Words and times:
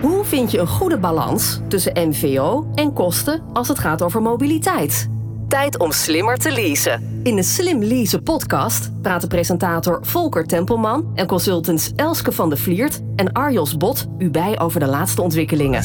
Hoe 0.00 0.24
vind 0.24 0.50
je 0.50 0.58
een 0.58 0.66
goede 0.66 0.98
balans 0.98 1.60
tussen 1.68 2.08
MVO 2.08 2.70
en 2.74 2.92
kosten 2.92 3.42
als 3.52 3.68
het 3.68 3.78
gaat 3.78 4.02
over 4.02 4.22
mobiliteit? 4.22 5.08
Tijd 5.48 5.78
om 5.78 5.92
slimmer 5.92 6.36
te 6.36 6.52
leasen. 6.52 7.20
In 7.22 7.36
de 7.36 7.42
Slim 7.42 7.82
Leasen 7.82 8.22
podcast 8.22 9.00
praten 9.02 9.28
presentator 9.28 9.98
Volker 10.06 10.46
Tempelman 10.46 11.10
en 11.14 11.26
consultants 11.26 11.92
Elske 11.96 12.32
van 12.32 12.50
de 12.50 12.56
Vliert 12.56 13.00
en 13.16 13.32
Arjos 13.32 13.76
Bot 13.76 14.06
u 14.18 14.30
bij 14.30 14.60
over 14.60 14.80
de 14.80 14.86
laatste 14.86 15.22
ontwikkelingen. 15.22 15.82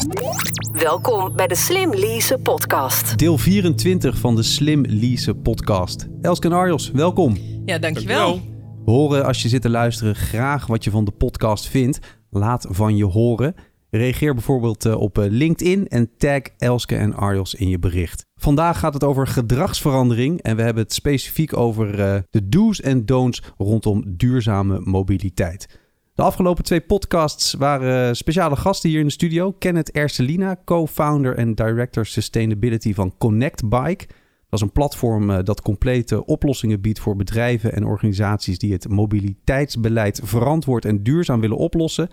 Welkom 0.72 1.36
bij 1.36 1.46
de 1.46 1.54
Slim 1.56 1.94
Leasen 1.94 2.42
podcast. 2.42 3.18
Deel 3.18 3.38
24 3.38 4.18
van 4.18 4.36
de 4.36 4.42
Slim 4.42 4.84
Leasen 4.88 5.42
podcast. 5.42 6.06
Elske 6.20 6.48
en 6.48 6.54
Arjos, 6.54 6.90
welkom. 6.90 7.36
Ja, 7.64 7.78
dankjewel. 7.78 8.40
We 8.84 8.90
horen 8.90 9.24
als 9.24 9.42
je 9.42 9.48
zit 9.48 9.62
te 9.62 9.70
luisteren 9.70 10.14
graag 10.14 10.66
wat 10.66 10.84
je 10.84 10.90
van 10.90 11.04
de 11.04 11.10
podcast 11.10 11.68
vindt. 11.68 11.98
Laat 12.30 12.66
van 12.70 12.96
je 12.96 13.04
horen. 13.04 13.54
Reageer 13.96 14.34
bijvoorbeeld 14.34 14.84
eh, 14.84 15.00
op 15.00 15.18
eh, 15.18 15.30
LinkedIn 15.30 15.88
en 15.88 16.10
tag 16.16 16.40
Elske 16.58 16.96
en 16.96 17.14
Arjos 17.14 17.54
in 17.54 17.68
je 17.68 17.78
bericht. 17.78 18.26
Vandaag 18.36 18.78
gaat 18.78 18.94
het 18.94 19.04
over 19.04 19.26
gedragsverandering 19.26 20.42
en 20.42 20.56
we 20.56 20.62
hebben 20.62 20.82
het 20.82 20.92
specifiek 20.92 21.56
over 21.56 22.00
eh, 22.00 22.20
de 22.30 22.48
do's 22.48 22.80
en 22.80 23.06
don'ts 23.06 23.42
rondom 23.58 24.04
duurzame 24.06 24.80
mobiliteit. 24.80 25.80
De 26.14 26.22
afgelopen 26.22 26.64
twee 26.64 26.80
podcasts 26.80 27.52
waren 27.52 28.16
speciale 28.16 28.56
gasten 28.56 28.90
hier 28.90 28.98
in 28.98 29.06
de 29.06 29.12
studio. 29.12 29.52
Kenneth 29.52 29.90
Erselina, 29.90 30.56
co-founder 30.64 31.36
en 31.36 31.54
director 31.54 32.06
sustainability 32.06 32.94
van 32.94 33.14
Connect 33.18 33.68
Bike. 33.68 34.06
Dat 34.48 34.60
is 34.60 34.60
een 34.60 34.72
platform 34.72 35.44
dat 35.44 35.62
complete 35.62 36.24
oplossingen 36.26 36.80
biedt 36.80 36.98
voor 36.98 37.16
bedrijven 37.16 37.72
en 37.72 37.84
organisaties 37.84 38.58
die 38.58 38.72
het 38.72 38.88
mobiliteitsbeleid 38.88 40.20
verantwoord 40.24 40.84
en 40.84 41.02
duurzaam 41.02 41.40
willen 41.40 41.56
oplossen. 41.56 42.08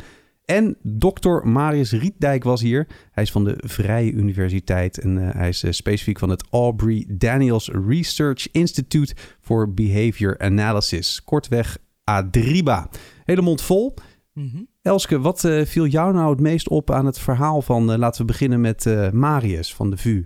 En 0.51 0.77
dokter 0.81 1.47
Marius 1.47 1.91
Rietdijk 1.91 2.43
was 2.43 2.61
hier. 2.61 2.87
Hij 3.11 3.23
is 3.23 3.31
van 3.31 3.43
de 3.43 3.55
Vrije 3.57 4.11
Universiteit 4.11 4.97
en 4.97 5.17
uh, 5.17 5.29
hij 5.33 5.49
is 5.49 5.63
uh, 5.63 5.71
specifiek 5.71 6.19
van 6.19 6.29
het 6.29 6.43
Aubrey 6.49 7.05
Daniels 7.07 7.69
Research 7.87 8.51
Institute 8.51 9.15
for 9.41 9.73
Behavior 9.73 10.39
Analysis. 10.39 11.23
Kortweg 11.23 11.77
ADRIBA. 12.03 12.89
Hele 13.23 13.41
mond 13.41 13.61
vol. 13.61 13.93
Mm 14.33 14.49
-hmm. 14.53 14.67
Elske, 14.81 15.19
wat 15.19 15.43
uh, 15.43 15.65
viel 15.65 15.85
jou 15.85 16.13
nou 16.13 16.29
het 16.29 16.39
meest 16.39 16.69
op 16.69 16.91
aan 16.91 17.05
het 17.05 17.19
verhaal 17.19 17.61
van, 17.61 17.97
laten 17.97 18.21
we 18.21 18.27
beginnen 18.27 18.61
met 18.61 19.11
Marius 19.11 19.73
van 19.73 19.89
de 19.89 19.97
VU? 19.97 20.25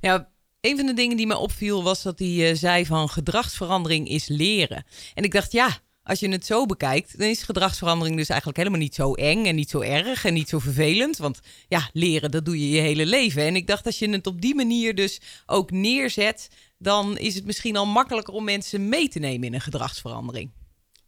Ja, 0.00 0.28
een 0.60 0.76
van 0.76 0.86
de 0.86 0.94
dingen 0.94 1.16
die 1.16 1.26
me 1.26 1.38
opviel 1.38 1.82
was 1.82 2.02
dat 2.02 2.18
hij 2.18 2.54
zei 2.54 2.86
van 2.86 3.08
gedragsverandering 3.08 4.08
is 4.08 4.28
leren. 4.28 4.84
En 5.14 5.24
ik 5.24 5.32
dacht, 5.32 5.52
ja, 5.52 5.68
als 6.08 6.20
je 6.20 6.28
het 6.28 6.46
zo 6.46 6.66
bekijkt, 6.66 7.18
dan 7.18 7.28
is 7.28 7.42
gedragsverandering 7.42 8.16
dus 8.16 8.28
eigenlijk 8.28 8.58
helemaal 8.58 8.80
niet 8.80 8.94
zo 8.94 9.14
eng 9.14 9.44
en 9.44 9.54
niet 9.54 9.70
zo 9.70 9.80
erg 9.80 10.24
en 10.24 10.34
niet 10.34 10.48
zo 10.48 10.58
vervelend. 10.58 11.16
Want 11.16 11.40
ja, 11.68 11.90
leren, 11.92 12.30
dat 12.30 12.44
doe 12.44 12.60
je 12.60 12.68
je 12.68 12.80
hele 12.80 13.06
leven. 13.06 13.42
En 13.42 13.56
ik 13.56 13.66
dacht, 13.66 13.86
als 13.86 13.98
je 13.98 14.10
het 14.10 14.26
op 14.26 14.40
die 14.40 14.54
manier 14.54 14.94
dus 14.94 15.20
ook 15.46 15.70
neerzet, 15.70 16.48
dan 16.78 17.18
is 17.18 17.34
het 17.34 17.44
misschien 17.44 17.76
al 17.76 17.86
makkelijker 17.86 18.34
om 18.34 18.44
mensen 18.44 18.88
mee 18.88 19.08
te 19.08 19.18
nemen 19.18 19.46
in 19.46 19.54
een 19.54 19.60
gedragsverandering. 19.60 20.50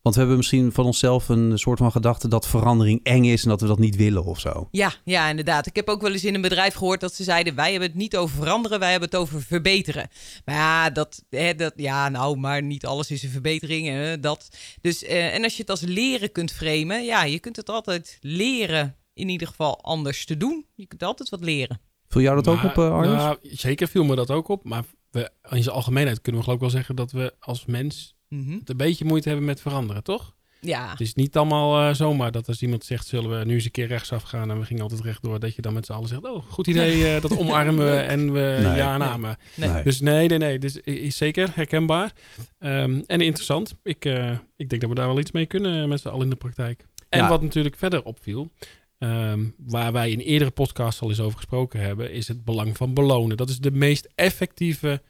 Want 0.03 0.15
we 0.15 0.20
hebben 0.20 0.39
misschien 0.39 0.73
van 0.73 0.84
onszelf 0.84 1.29
een 1.29 1.59
soort 1.59 1.79
van 1.79 1.93
gedachte 1.93 2.29
dat 2.29 2.47
verandering 2.47 3.01
eng 3.03 3.25
is 3.25 3.43
en 3.43 3.48
dat 3.48 3.61
we 3.61 3.67
dat 3.67 3.79
niet 3.79 3.97
willen 3.97 4.25
of 4.25 4.41
zo. 4.41 4.69
Ja, 4.70 4.93
ja, 5.05 5.29
inderdaad. 5.29 5.67
Ik 5.67 5.77
heb 5.77 5.89
ook 5.89 6.01
wel 6.01 6.12
eens 6.12 6.25
in 6.25 6.34
een 6.34 6.41
bedrijf 6.41 6.75
gehoord 6.75 7.01
dat 7.01 7.15
ze 7.15 7.25
zeiden: 7.25 7.55
wij 7.55 7.70
hebben 7.70 7.89
het 7.89 7.98
niet 7.98 8.17
over 8.17 8.37
veranderen, 8.37 8.78
wij 8.78 8.91
hebben 8.91 9.09
het 9.09 9.19
over 9.19 9.43
verbeteren. 9.43 10.09
Maar 10.45 10.55
ja, 10.55 10.91
dat, 10.91 11.25
hè, 11.28 11.55
dat, 11.55 11.73
ja 11.77 12.09
nou, 12.09 12.37
maar 12.37 12.62
niet 12.62 12.87
alles 12.87 13.11
is 13.11 13.23
een 13.23 13.31
verbetering. 13.31 13.89
Hè, 13.89 14.21
dat. 14.21 14.48
Dus, 14.81 15.05
eh, 15.05 15.34
en 15.34 15.43
als 15.43 15.55
je 15.55 15.61
het 15.61 15.71
als 15.71 15.81
leren 15.81 16.33
kunt 16.33 16.53
framen, 16.53 17.05
ja, 17.05 17.25
je 17.25 17.39
kunt 17.39 17.56
het 17.56 17.69
altijd 17.69 18.19
leren 18.21 18.97
in 19.15 19.28
ieder 19.28 19.48
geval 19.48 19.83
anders 19.83 20.25
te 20.25 20.37
doen. 20.37 20.67
Je 20.75 20.87
kunt 20.87 21.03
altijd 21.03 21.28
wat 21.28 21.45
leren. 21.45 21.81
Viel 22.09 22.23
jou 22.23 22.43
dat 22.43 22.48
ook 22.48 22.65
op, 22.65 22.77
uh, 22.77 22.93
Arjen? 22.93 23.17
Nou, 23.17 23.39
zeker 23.43 23.89
viel 23.89 24.05
me 24.05 24.17
dat 24.17 24.31
ook 24.31 24.48
op. 24.48 24.65
Maar 24.65 24.84
we, 25.11 25.31
in 25.51 25.62
zijn 25.62 25.75
algemeenheid 25.75 26.21
kunnen 26.21 26.41
we 26.41 26.47
geloof 26.47 26.60
ik 26.62 26.71
wel 26.71 26.81
zeggen 26.81 26.97
dat 26.97 27.12
we 27.12 27.34
als 27.39 27.65
mens 27.65 28.15
mm 28.30 28.58
het 28.58 28.70
een 28.70 28.76
beetje 28.76 29.04
moeite 29.04 29.28
hebben 29.28 29.46
met 29.46 29.60
veranderen, 29.60 30.02
toch? 30.02 30.34
Ja. 30.60 30.91
Het 30.91 31.00
is 31.00 31.14
niet 31.14 31.36
allemaal 31.36 31.88
uh, 31.88 31.94
zomaar 31.94 32.32
dat 32.32 32.48
als 32.48 32.62
iemand 32.62 32.84
zegt, 32.84 33.06
zullen 33.06 33.38
we 33.38 33.44
nu 33.44 33.54
eens 33.54 33.64
een 33.64 33.70
keer 33.70 33.86
rechtsaf 33.86 34.22
gaan 34.22 34.50
en 34.50 34.58
we 34.58 34.64
gingen 34.64 34.82
altijd 34.82 35.00
rechtdoor, 35.00 35.41
dat 35.41 35.54
je 35.54 35.62
dan 35.62 35.72
met 35.72 35.86
z'n 35.86 35.92
allen 35.92 36.08
zegt, 36.08 36.24
oh, 36.24 36.42
goed 36.48 36.66
idee, 36.66 37.14
uh, 37.14 37.20
dat 37.20 37.38
omarmen 37.38 37.84
we 37.84 37.96
en 38.14 38.32
we 38.32 38.58
nee. 38.62 38.76
ja 38.76 38.96
namen. 38.96 39.36
Nee. 39.54 39.82
Dus 39.82 40.00
nee, 40.00 40.28
nee, 40.28 40.38
nee, 40.38 40.58
dus 40.58 40.76
is 40.76 41.16
zeker 41.16 41.50
herkenbaar 41.54 42.12
um, 42.58 43.02
en 43.06 43.20
interessant. 43.20 43.74
Ik, 43.82 44.04
uh, 44.04 44.30
ik 44.56 44.68
denk 44.68 44.80
dat 44.80 44.91
we 44.91 44.97
daar 44.97 45.06
wel 45.06 45.18
iets 45.18 45.32
mee 45.32 45.47
kunnen 45.47 45.88
met 45.88 46.00
z'n 46.00 46.08
allen 46.08 46.22
in 46.22 46.30
de 46.30 46.36
praktijk. 46.36 46.86
En 47.08 47.18
ja. 47.18 47.28
wat 47.28 47.42
natuurlijk 47.42 47.76
verder 47.76 48.02
opviel, 48.02 48.50
um, 48.98 49.54
waar 49.56 49.92
wij 49.92 50.10
in 50.10 50.18
eerdere 50.18 50.50
podcasts 50.50 51.00
al 51.00 51.08
eens 51.08 51.20
over 51.20 51.36
gesproken 51.36 51.80
hebben, 51.80 52.12
is 52.12 52.28
het 52.28 52.44
belang 52.44 52.76
van 52.76 52.94
belonen. 52.94 53.36
Dat 53.36 53.48
is 53.48 53.58
de 53.58 53.70
meest 53.70 54.08
effectieve 54.14 55.02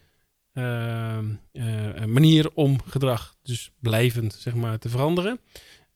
manier 2.07 2.51
om 2.55 2.81
gedrag 2.87 3.35
dus 3.43 3.73
blijvend 3.79 4.35
zeg 4.35 4.55
maar, 4.55 4.79
te 4.79 4.89
veranderen. 4.89 5.41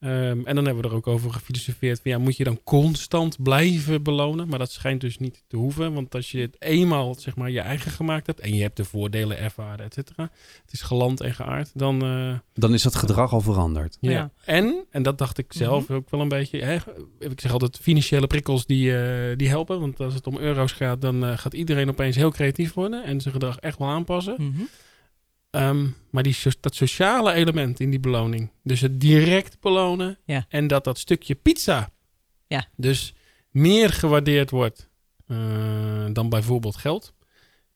Um, 0.04 0.46
en 0.46 0.54
dan 0.54 0.64
hebben 0.64 0.82
we 0.82 0.88
er 0.88 0.94
ook 0.94 1.06
over 1.06 1.32
gefilosofeerd. 1.32 2.00
Van, 2.02 2.10
ja, 2.10 2.18
moet 2.18 2.36
je 2.36 2.44
dan 2.44 2.60
constant 2.64 3.42
blijven 3.42 4.02
belonen? 4.02 4.48
Maar 4.48 4.58
dat 4.58 4.70
schijnt 4.70 5.00
dus 5.00 5.18
niet 5.18 5.44
te 5.46 5.56
hoeven. 5.56 5.92
Want 5.92 6.14
als 6.14 6.30
je 6.30 6.40
het 6.40 6.56
eenmaal 6.58 7.14
zeg 7.14 7.36
maar, 7.36 7.50
je 7.50 7.60
eigen 7.60 7.90
gemaakt 7.90 8.26
hebt. 8.26 8.40
en 8.40 8.54
je 8.54 8.62
hebt 8.62 8.76
de 8.76 8.84
voordelen 8.84 9.38
ervaren, 9.38 9.84
et 9.84 9.94
cetera. 9.94 10.30
Het 10.62 10.72
is 10.72 10.82
geland 10.82 11.20
en 11.20 11.34
geaard. 11.34 11.70
Dan, 11.74 12.04
uh, 12.04 12.38
dan 12.52 12.74
is 12.74 12.82
dat 12.82 12.94
gedrag 12.94 13.32
al 13.32 13.40
veranderd. 13.40 13.96
Ja. 14.00 14.10
ja. 14.10 14.30
En, 14.44 14.84
en 14.90 15.02
dat 15.02 15.18
dacht 15.18 15.38
ik 15.38 15.52
zelf 15.52 15.80
mm 15.80 15.86
-hmm. 15.86 15.96
ook 15.96 16.10
wel 16.10 16.20
een 16.20 16.28
beetje. 16.28 16.62
Hè, 16.62 16.74
ik 17.18 17.40
zeg 17.40 17.52
altijd: 17.52 17.78
financiële 17.78 18.26
prikkels 18.26 18.66
die, 18.66 18.90
uh, 18.90 19.36
die 19.36 19.48
helpen. 19.48 19.80
Want 19.80 20.00
als 20.00 20.14
het 20.14 20.26
om 20.26 20.38
euro's 20.38 20.72
gaat, 20.72 21.00
dan 21.00 21.24
uh, 21.24 21.38
gaat 21.38 21.54
iedereen 21.54 21.88
opeens 21.88 22.16
heel 22.16 22.30
creatief 22.30 22.74
worden. 22.74 23.04
en 23.04 23.20
zijn 23.20 23.34
gedrag 23.34 23.58
echt 23.58 23.78
wel 23.78 23.88
aanpassen. 23.88 24.34
Mm 24.38 24.52
-hmm. 24.56 24.68
Um, 25.54 25.96
maar 26.10 26.22
die, 26.22 26.36
dat 26.60 26.74
sociale 26.74 27.32
element 27.32 27.80
in 27.80 27.90
die 27.90 28.00
beloning. 28.00 28.50
Dus 28.62 28.80
het 28.80 29.00
direct 29.00 29.60
belonen. 29.60 30.18
Ja. 30.24 30.46
En 30.48 30.66
dat 30.66 30.84
dat 30.84 30.98
stukje 30.98 31.34
pizza. 31.34 31.92
Ja. 32.46 32.66
Dus 32.76 33.14
meer 33.50 33.90
gewaardeerd 33.90 34.50
wordt 34.50 34.88
uh, 35.28 36.06
dan 36.12 36.28
bijvoorbeeld 36.28 36.76
geld. 36.76 37.14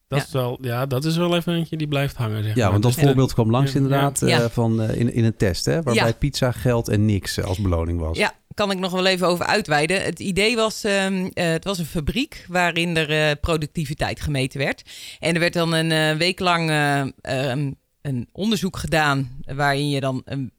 Dat, 0.08 0.18
ja. 0.18 0.24
Is 0.24 0.32
wel, 0.32 0.58
ja, 0.60 0.86
dat 0.86 1.04
is 1.04 1.16
wel 1.16 1.36
even 1.36 1.54
eentje 1.54 1.76
die 1.76 1.88
blijft 1.88 2.16
hangen. 2.16 2.44
Zeg 2.44 2.54
ja, 2.54 2.62
maar. 2.62 2.70
want 2.70 2.82
dat 2.82 2.94
dus, 2.94 3.02
voorbeeld 3.02 3.32
kwam 3.32 3.50
langs 3.50 3.74
inderdaad 3.74 4.22
uh, 4.22 4.44
van, 4.44 4.82
uh, 4.82 5.00
in, 5.00 5.12
in 5.12 5.24
een 5.24 5.36
test. 5.36 5.64
Hè, 5.64 5.82
waarbij 5.82 6.14
pizza, 6.14 6.52
geld 6.52 6.88
en 6.88 7.06
niks 7.06 7.42
als 7.42 7.58
beloning 7.58 8.00
was. 8.00 8.18
Ja, 8.18 8.32
kan 8.54 8.70
ik 8.70 8.78
nog 8.78 8.92
wel 8.92 9.06
even 9.06 9.26
over 9.26 9.46
uitweiden. 9.46 10.02
Het 10.02 10.20
idee 10.20 10.56
was, 10.56 10.84
um, 10.84 11.22
uh, 11.22 11.30
het 11.34 11.64
was 11.64 11.78
een 11.78 11.84
fabriek 11.84 12.44
waarin 12.48 12.96
er 12.96 13.10
uh, 13.10 13.30
productiviteit 13.40 14.20
gemeten 14.20 14.58
werd. 14.58 14.82
En 15.18 15.34
er 15.34 15.40
werd 15.40 15.52
dan 15.52 15.72
een 15.72 15.90
uh, 15.90 16.18
week 16.18 16.38
lang 16.38 16.70
um, 17.22 17.76
een 18.02 18.28
onderzoek 18.32 18.76
gedaan 18.76 19.40
waarin 19.54 19.90
je 19.90 20.00
dan 20.00 20.22
een 20.24 20.52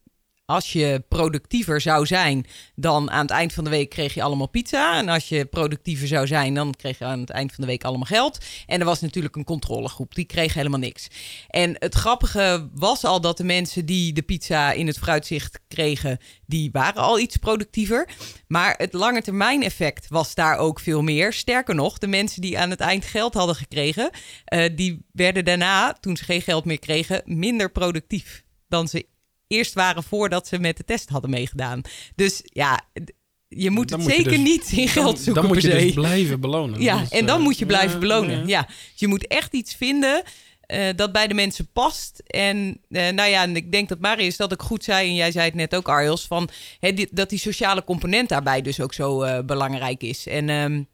als 0.50 0.74
je 0.74 1.04
productiever 1.08 1.82
zou 1.82 2.06
zijn, 2.06 2.46
dan 2.76 3.12
aan 3.12 3.22
het 3.22 3.32
eind 3.32 3.54
van 3.54 3.64
de 3.64 3.70
week 3.70 3.90
kreeg 3.90 4.14
je 4.14 4.22
allemaal 4.22 4.50
pizza. 4.50 4.98
En 4.98 5.10
als 5.10 5.30
je 5.30 5.46
productiever 5.46 6.08
zou 6.08 6.28
zijn, 6.28 6.54
dan 6.54 6.74
kreeg 6.78 6.98
je 6.98 7.06
aan 7.06 7.20
het 7.20 7.30
eind 7.30 7.54
van 7.54 7.64
de 7.64 7.70
week 7.70 7.84
allemaal 7.84 8.06
geld. 8.06 8.38
En 8.66 8.80
er 8.80 8.86
was 8.86 9.02
natuurlijk 9.02 9.36
een 9.36 9.44
controlegroep, 9.44 10.16
die 10.16 10.26
kreeg 10.26 10.54
helemaal 10.54 10.80
niks. 10.80 11.08
En 11.48 11.76
het 11.80 11.96
grappige 11.96 12.70
was 12.74 13.04
al 13.04 13.22
dat 13.22 13.38
de 13.38 13.44
mensen 13.44 13.86
die 13.86 14.14
de 14.14 14.22
pizza 14.22 14.72
in 14.72 14.88
het 14.88 14.98
vooruitzicht 14.98 15.60
kregen, 15.68 16.18
die 16.46 16.70
waren 16.72 17.02
al 17.02 17.20
iets 17.20 17.38
productiever. 17.38 18.10
Maar 18.48 18.76
het 18.78 18.94
lange 18.94 19.22
termijn 19.22 19.64
effect 19.64 20.08
was 20.08 20.36
daar 20.36 20.58
ook 20.58 20.80
veel 20.80 21.02
meer. 21.02 21.34
Sterker 21.34 21.76
nog, 21.76 21.98
de 21.98 22.08
mensen 22.08 22.42
die 22.42 22.60
aan 22.60 22.70
het 22.70 22.80
eind 22.80 23.06
geld 23.06 23.34
hadden 23.34 23.56
gekregen, 23.56 24.10
uh, 24.54 24.66
die 24.76 25.06
werden 25.12 25.46
daarna, 25.46 25.94
toen 25.94 26.18
ze 26.18 26.24
geen 26.24 26.42
geld 26.42 26.66
meer 26.66 26.80
kregen, 26.80 27.22
minder 27.26 27.72
productief 27.72 28.44
dan 28.68 28.88
ze 28.88 29.06
eerst 29.50 29.74
waren 29.74 30.04
voordat 30.04 30.48
ze 30.48 30.60
met 30.60 30.78
de 30.78 30.86
test 30.86 31.10
hadden 31.10 31.30
meegedaan. 31.30 31.82
Dus 32.16 32.42
ja, 32.44 32.82
je 33.48 33.70
moet 33.70 33.90
dan 33.90 34.00
het 34.00 34.08
moet 34.08 34.18
zeker 34.18 34.38
dus, 34.38 34.44
niet 34.44 34.72
in 34.72 34.88
geld 34.88 35.16
dan, 35.16 35.24
zoeken. 35.24 35.42
Dan 35.42 35.52
moet 35.52 35.62
je 35.62 35.72
se. 35.72 35.78
dus 35.78 35.94
blijven 35.94 36.40
belonen. 36.40 36.82
Ja, 36.90 37.00
dus, 37.00 37.10
en 37.10 37.26
dan 37.26 37.38
uh, 37.38 37.44
moet 37.44 37.60
je 37.60 37.66
blijven 37.66 38.00
belonen. 38.00 38.38
Ja. 38.38 38.44
Ja. 38.48 38.66
Dus 38.66 38.76
je 38.96 39.08
moet 39.08 39.28
echt 39.28 39.54
iets 39.54 39.76
vinden 39.76 40.24
uh, 40.68 40.88
dat 40.96 41.12
bij 41.12 41.28
de 41.28 41.34
mensen 41.34 41.68
past. 41.74 42.20
En 42.28 42.82
uh, 42.90 43.10
nou 43.10 43.30
ja, 43.30 43.44
en 43.44 43.56
ik 43.56 43.72
denk 43.72 43.90
dat 43.90 44.00
Marius 44.00 44.38
dat 44.38 44.52
ook 44.52 44.64
goed 44.64 44.84
zei, 44.84 45.08
en 45.08 45.16
jij 45.16 45.32
zei 45.32 45.46
het 45.46 45.56
net 45.56 45.76
ook, 45.76 45.90
Arjos, 45.90 46.26
van 46.26 46.50
die, 46.80 47.08
dat 47.12 47.30
die 47.30 47.40
sociale 47.40 47.84
component 47.84 48.30
daarbij 48.30 48.62
dus 48.62 48.80
ook 48.80 48.94
zo 48.94 49.44
belangrijk 49.44 50.04
is. 50.04 50.28
En 50.28 50.50
um, 50.50 50.88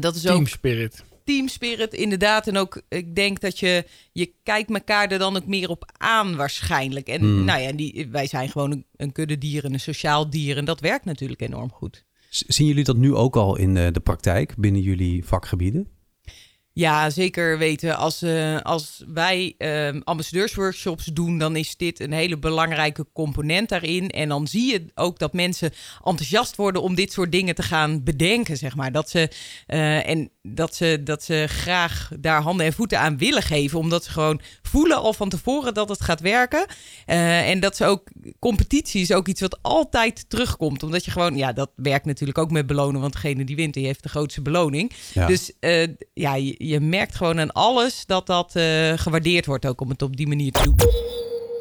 dat 0.00 0.14
is 0.14 0.22
Team 0.22 0.34
ook. 0.34 0.40
team 0.40 0.46
spirit, 0.46 1.04
inderdaad. 1.24 2.46
En 2.46 2.56
ook, 2.56 2.82
ik 2.88 3.14
denk 3.14 3.40
dat 3.40 3.58
je, 3.58 3.84
je 4.12 4.32
kijkt 4.42 4.70
elkaar 4.70 5.10
er 5.10 5.18
dan 5.18 5.36
ook 5.36 5.46
meer 5.46 5.68
op 5.68 5.90
aan 5.96 6.36
waarschijnlijk. 6.36 7.08
En 7.08 7.24
mm. 7.24 7.44
nou 7.44 7.60
ja, 7.60 7.72
die, 7.72 8.08
wij 8.10 8.26
zijn 8.26 8.48
gewoon 8.48 8.70
een, 8.70 8.84
een 8.96 9.12
kudde 9.12 9.38
dieren, 9.38 9.72
een 9.72 9.80
sociaal 9.80 10.30
dier. 10.30 10.56
En 10.56 10.64
dat 10.64 10.80
werkt 10.80 11.04
natuurlijk 11.04 11.40
enorm 11.40 11.72
goed. 11.72 12.04
Zien 12.28 12.66
jullie 12.66 12.84
dat 12.84 12.96
nu 12.96 13.14
ook 13.14 13.36
al 13.36 13.56
in 13.56 13.74
de, 13.74 13.90
de 13.90 14.00
praktijk 14.00 14.54
binnen 14.56 14.82
jullie 14.82 15.24
vakgebieden? 15.24 15.88
Ja, 16.72 17.10
zeker 17.10 17.58
weten. 17.58 17.96
Als, 17.96 18.22
uh, 18.22 18.60
als 18.60 19.04
wij 19.06 19.54
uh, 19.58 20.00
ambassadeursworkshops 20.04 21.04
doen, 21.04 21.38
dan 21.38 21.56
is 21.56 21.76
dit 21.76 22.00
een 22.00 22.12
hele 22.12 22.38
belangrijke 22.38 23.06
component 23.12 23.68
daarin. 23.68 24.08
En 24.08 24.28
dan 24.28 24.46
zie 24.46 24.72
je 24.72 24.84
ook 24.94 25.18
dat 25.18 25.32
mensen 25.32 25.72
enthousiast 26.04 26.56
worden 26.56 26.82
om 26.82 26.94
dit 26.94 27.12
soort 27.12 27.32
dingen 27.32 27.54
te 27.54 27.62
gaan 27.62 28.02
bedenken, 28.04 28.56
zeg 28.56 28.76
maar. 28.76 28.92
Dat 28.92 29.10
ze, 29.10 29.30
uh, 29.68 30.08
en 30.08 30.30
dat 30.42 30.74
ze, 30.74 31.00
dat 31.04 31.22
ze 31.22 31.44
graag 31.48 32.10
daar 32.20 32.42
handen 32.42 32.66
en 32.66 32.72
voeten 32.72 32.98
aan 32.98 33.18
willen 33.18 33.42
geven, 33.42 33.78
omdat 33.78 34.04
ze 34.04 34.10
gewoon 34.10 34.40
voelen 34.62 34.96
al 34.96 35.12
van 35.12 35.28
tevoren 35.28 35.74
dat 35.74 35.88
het 35.88 36.00
gaat 36.00 36.20
werken. 36.20 36.66
Uh, 37.06 37.48
en 37.48 37.60
dat 37.60 37.76
ze 37.76 37.84
ook, 37.84 38.08
competitie 38.38 39.00
is 39.00 39.12
ook 39.12 39.28
iets 39.28 39.40
wat 39.40 39.58
altijd 39.62 40.24
terugkomt. 40.28 40.82
Omdat 40.82 41.04
je 41.04 41.10
gewoon, 41.10 41.36
ja, 41.36 41.52
dat 41.52 41.70
werkt 41.76 42.04
natuurlijk 42.06 42.38
ook 42.38 42.50
met 42.50 42.66
belonen, 42.66 43.00
want 43.00 43.12
degene 43.12 43.44
die 43.44 43.56
wint, 43.56 43.74
die 43.74 43.86
heeft 43.86 44.02
de 44.02 44.08
grootste 44.08 44.42
beloning. 44.42 44.92
Ja. 45.12 45.26
Dus 45.26 45.52
ja, 46.14 46.34
je 46.34 46.54
merkt 46.80 47.14
gewoon 47.14 47.40
aan 47.40 47.52
alles 47.52 48.06
dat 48.06 48.26
dat 48.26 48.56
uh, 48.56 48.92
gewaardeerd 48.96 49.46
wordt 49.46 49.66
ook 49.66 49.80
om 49.80 49.88
het 49.88 50.02
op 50.02 50.16
die 50.16 50.28
manier 50.28 50.52
te 50.52 50.62
doen. 50.62 50.76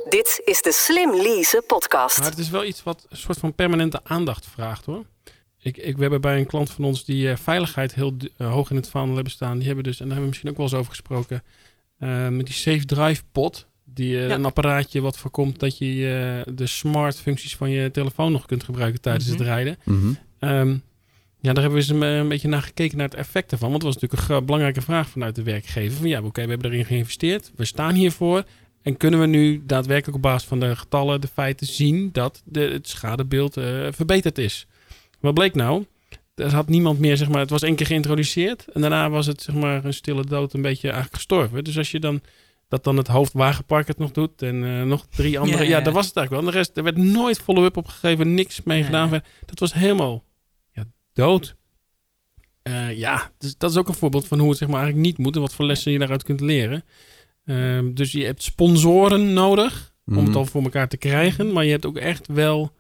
Dit 0.10 0.42
is 0.46 0.62
de 0.62 0.72
Slim 0.72 1.16
Lease 1.16 1.63
podcast. 1.68 2.18
Maar 2.18 2.30
het 2.30 2.38
is 2.38 2.50
wel 2.50 2.66
iets 2.66 2.84
wat 2.84 3.06
een 3.10 3.18
soort 3.18 3.38
van 3.38 3.54
permanente 3.54 4.00
aandacht 4.04 4.48
vraagt 4.48 4.86
hoor. 4.86 5.06
Ik, 5.62 5.78
ik, 5.78 5.96
we 5.96 6.01
hebben 6.01 6.22
bij 6.22 6.38
een 6.38 6.46
klant 6.46 6.69
van 6.69 6.84
ons 6.84 7.06
die 7.06 7.28
uh, 7.28 7.36
veiligheid 7.36 7.96
heel 7.96 8.13
uh, 8.38 8.51
hoog 8.51 8.69
in 8.69 8.75
het 8.75 8.90
vaandel 8.90 9.16
hebben 9.16 9.34
staan. 9.34 9.57
Die 9.57 9.68
hebben 9.68 9.84
dus, 9.84 10.00
en 10.00 10.06
daar 10.06 10.18
hebben 10.18 10.24
we 10.24 10.30
misschien 10.30 10.50
ook 10.50 10.57
wel 10.57 10.66
eens 10.66 10.75
over 10.75 10.92
gesproken, 10.92 11.44
met 12.30 12.46
die 12.46 12.56
Safe 12.56 12.86
Drive 12.86 13.24
pot. 13.31 13.68
Die, 13.84 14.18
ja. 14.18 14.30
Een 14.30 14.46
apparaatje 14.46 15.01
wat 15.01 15.18
voorkomt 15.18 15.60
dat 15.60 15.78
je 15.78 16.44
de 16.54 16.68
smart 16.68 17.19
functies 17.19 17.56
van 17.56 17.69
je 17.69 17.92
telefoon 17.92 18.31
nog 18.31 18.46
kunt 18.46 18.63
gebruiken 18.63 19.01
tijdens 19.01 19.25
mm 19.25 19.31
-hmm. 19.31 19.40
het 19.40 19.48
rijden. 19.48 19.78
Mm 19.84 20.18
-hmm. 20.40 20.50
um, 20.50 20.84
ja, 21.41 21.53
daar 21.53 21.63
hebben 21.63 21.81
we 21.81 21.94
eens 21.94 22.03
een, 22.19 22.27
beetje 22.27 22.47
naar 22.47 22.62
gekeken 22.62 22.97
naar 22.97 23.07
het 23.07 23.18
effect 23.18 23.51
ervan. 23.51 23.69
Want 23.69 23.83
dat 23.83 23.94
was 23.94 24.01
natuurlijk 24.01 24.30
een 24.30 24.45
belangrijke 24.45 24.81
vraag 24.81 25.09
vanuit 25.09 25.36
de 25.36 25.44
werkgever. 25.44 25.97
Van 25.97 26.07
ja, 26.07 26.21
oké, 26.21 26.44
we 26.44 26.50
hebben 26.50 26.71
erin 26.71 26.86
geïnvesteerd. 26.86 27.51
We 27.56 27.65
staan 27.65 27.94
hiervoor. 27.94 28.44
En 28.81 28.97
kunnen 28.97 29.19
we 29.19 29.25
nu 29.25 29.63
daadwerkelijk 29.65 30.15
op 30.15 30.21
basis 30.21 30.47
van 30.47 30.59
de 30.59 30.75
getallen, 30.75 31.21
de 31.21 31.27
feiten 31.27 31.68
zien 31.68 32.09
dat 32.12 32.41
de, 32.45 32.59
het 32.59 32.88
schadebeeld 32.88 33.57
uh, 33.57 33.88
verbeterd 33.91 34.38
is? 34.38 34.68
Wat 35.19 35.33
bleek 35.33 35.56
nou? 35.56 35.86
Er 36.36 36.53
had 36.53 36.69
niemand 36.69 37.00
meer, 37.00 37.18
zeg 37.18 37.30
maar, 37.30 37.39
het 37.39 37.50
was 37.50 37.62
één 37.62 37.75
keer 37.75 37.86
geïntroduceerd. 37.86 38.65
En 38.74 38.81
daarna 38.81 39.09
was 39.09 39.25
het, 39.25 39.41
zeg 39.41 39.56
maar, 39.56 39.86
een 39.86 39.94
stille 39.94 40.25
dood 40.25 40.53
een 40.53 40.62
beetje 40.62 40.88
eigenlijk 40.88 41.15
gestorven. 41.15 41.63
Dus 41.63 41.77
als 41.77 41.91
je 41.91 42.00
dan 42.00 42.21
dat 42.68 42.83
dan 42.83 42.97
het 42.97 43.07
hoofdwagenpark 43.07 43.88
het 43.88 43.97
nog 43.97 44.12
doet 44.12 44.41
en 44.41 44.56
uh, 44.56 44.83
nog 44.83 45.06
drie 45.09 45.39
andere. 45.39 45.63
Ja, 45.63 45.69
ja, 45.69 45.81
dat 45.81 45.94
was 45.94 46.06
het 46.06 46.15
eigenlijk 46.15 46.45
wel. 46.45 46.53
de 46.53 46.57
rest, 46.57 46.77
er 46.77 46.83
werd 46.83 46.97
nooit 46.97 47.39
follow-up 47.39 47.77
opgegeven, 47.77 48.33
niks 48.33 48.63
mee 48.63 48.83
gedaan. 48.83 49.09
Dat 49.45 49.59
was 49.59 49.74
helemaal 49.74 50.24
dood. 51.14 51.56
Uh, 52.64 52.98
ja, 52.98 53.32
dus 53.38 53.58
dat 53.58 53.72
is 53.72 53.78
ook 53.78 53.88
een 53.88 53.94
voorbeeld 53.94 54.28
van 54.28 54.40
hoe 54.40 54.50
het 54.50 54.58
zeg 54.58 54.68
maar 54.68 54.82
eigenlijk 54.82 55.08
niet 55.08 55.18
moet 55.18 55.36
en 55.36 55.42
wat 55.42 55.54
voor 55.54 55.66
lessen 55.66 55.92
je 55.92 56.00
daaruit 56.00 56.24
kunt 56.24 56.42
leren. 56.42 56.84
Uh, 57.46 57.80
dus 57.94 58.12
je 58.12 58.26
hebt 58.26 58.44
sponsoren 58.44 59.34
nodig 59.34 59.94
om 60.06 60.18
het 60.18 60.28
mhm. 60.28 60.38
al 60.38 60.46
voor 60.46 60.64
elkaar 60.64 60.88
te 60.88 60.98
krijgen, 60.98 61.54
maar 61.54 61.66
je 61.66 61.72
hebt 61.72 61.86
ook 61.86 61.98
echt 61.98 62.28
wel 62.28 62.72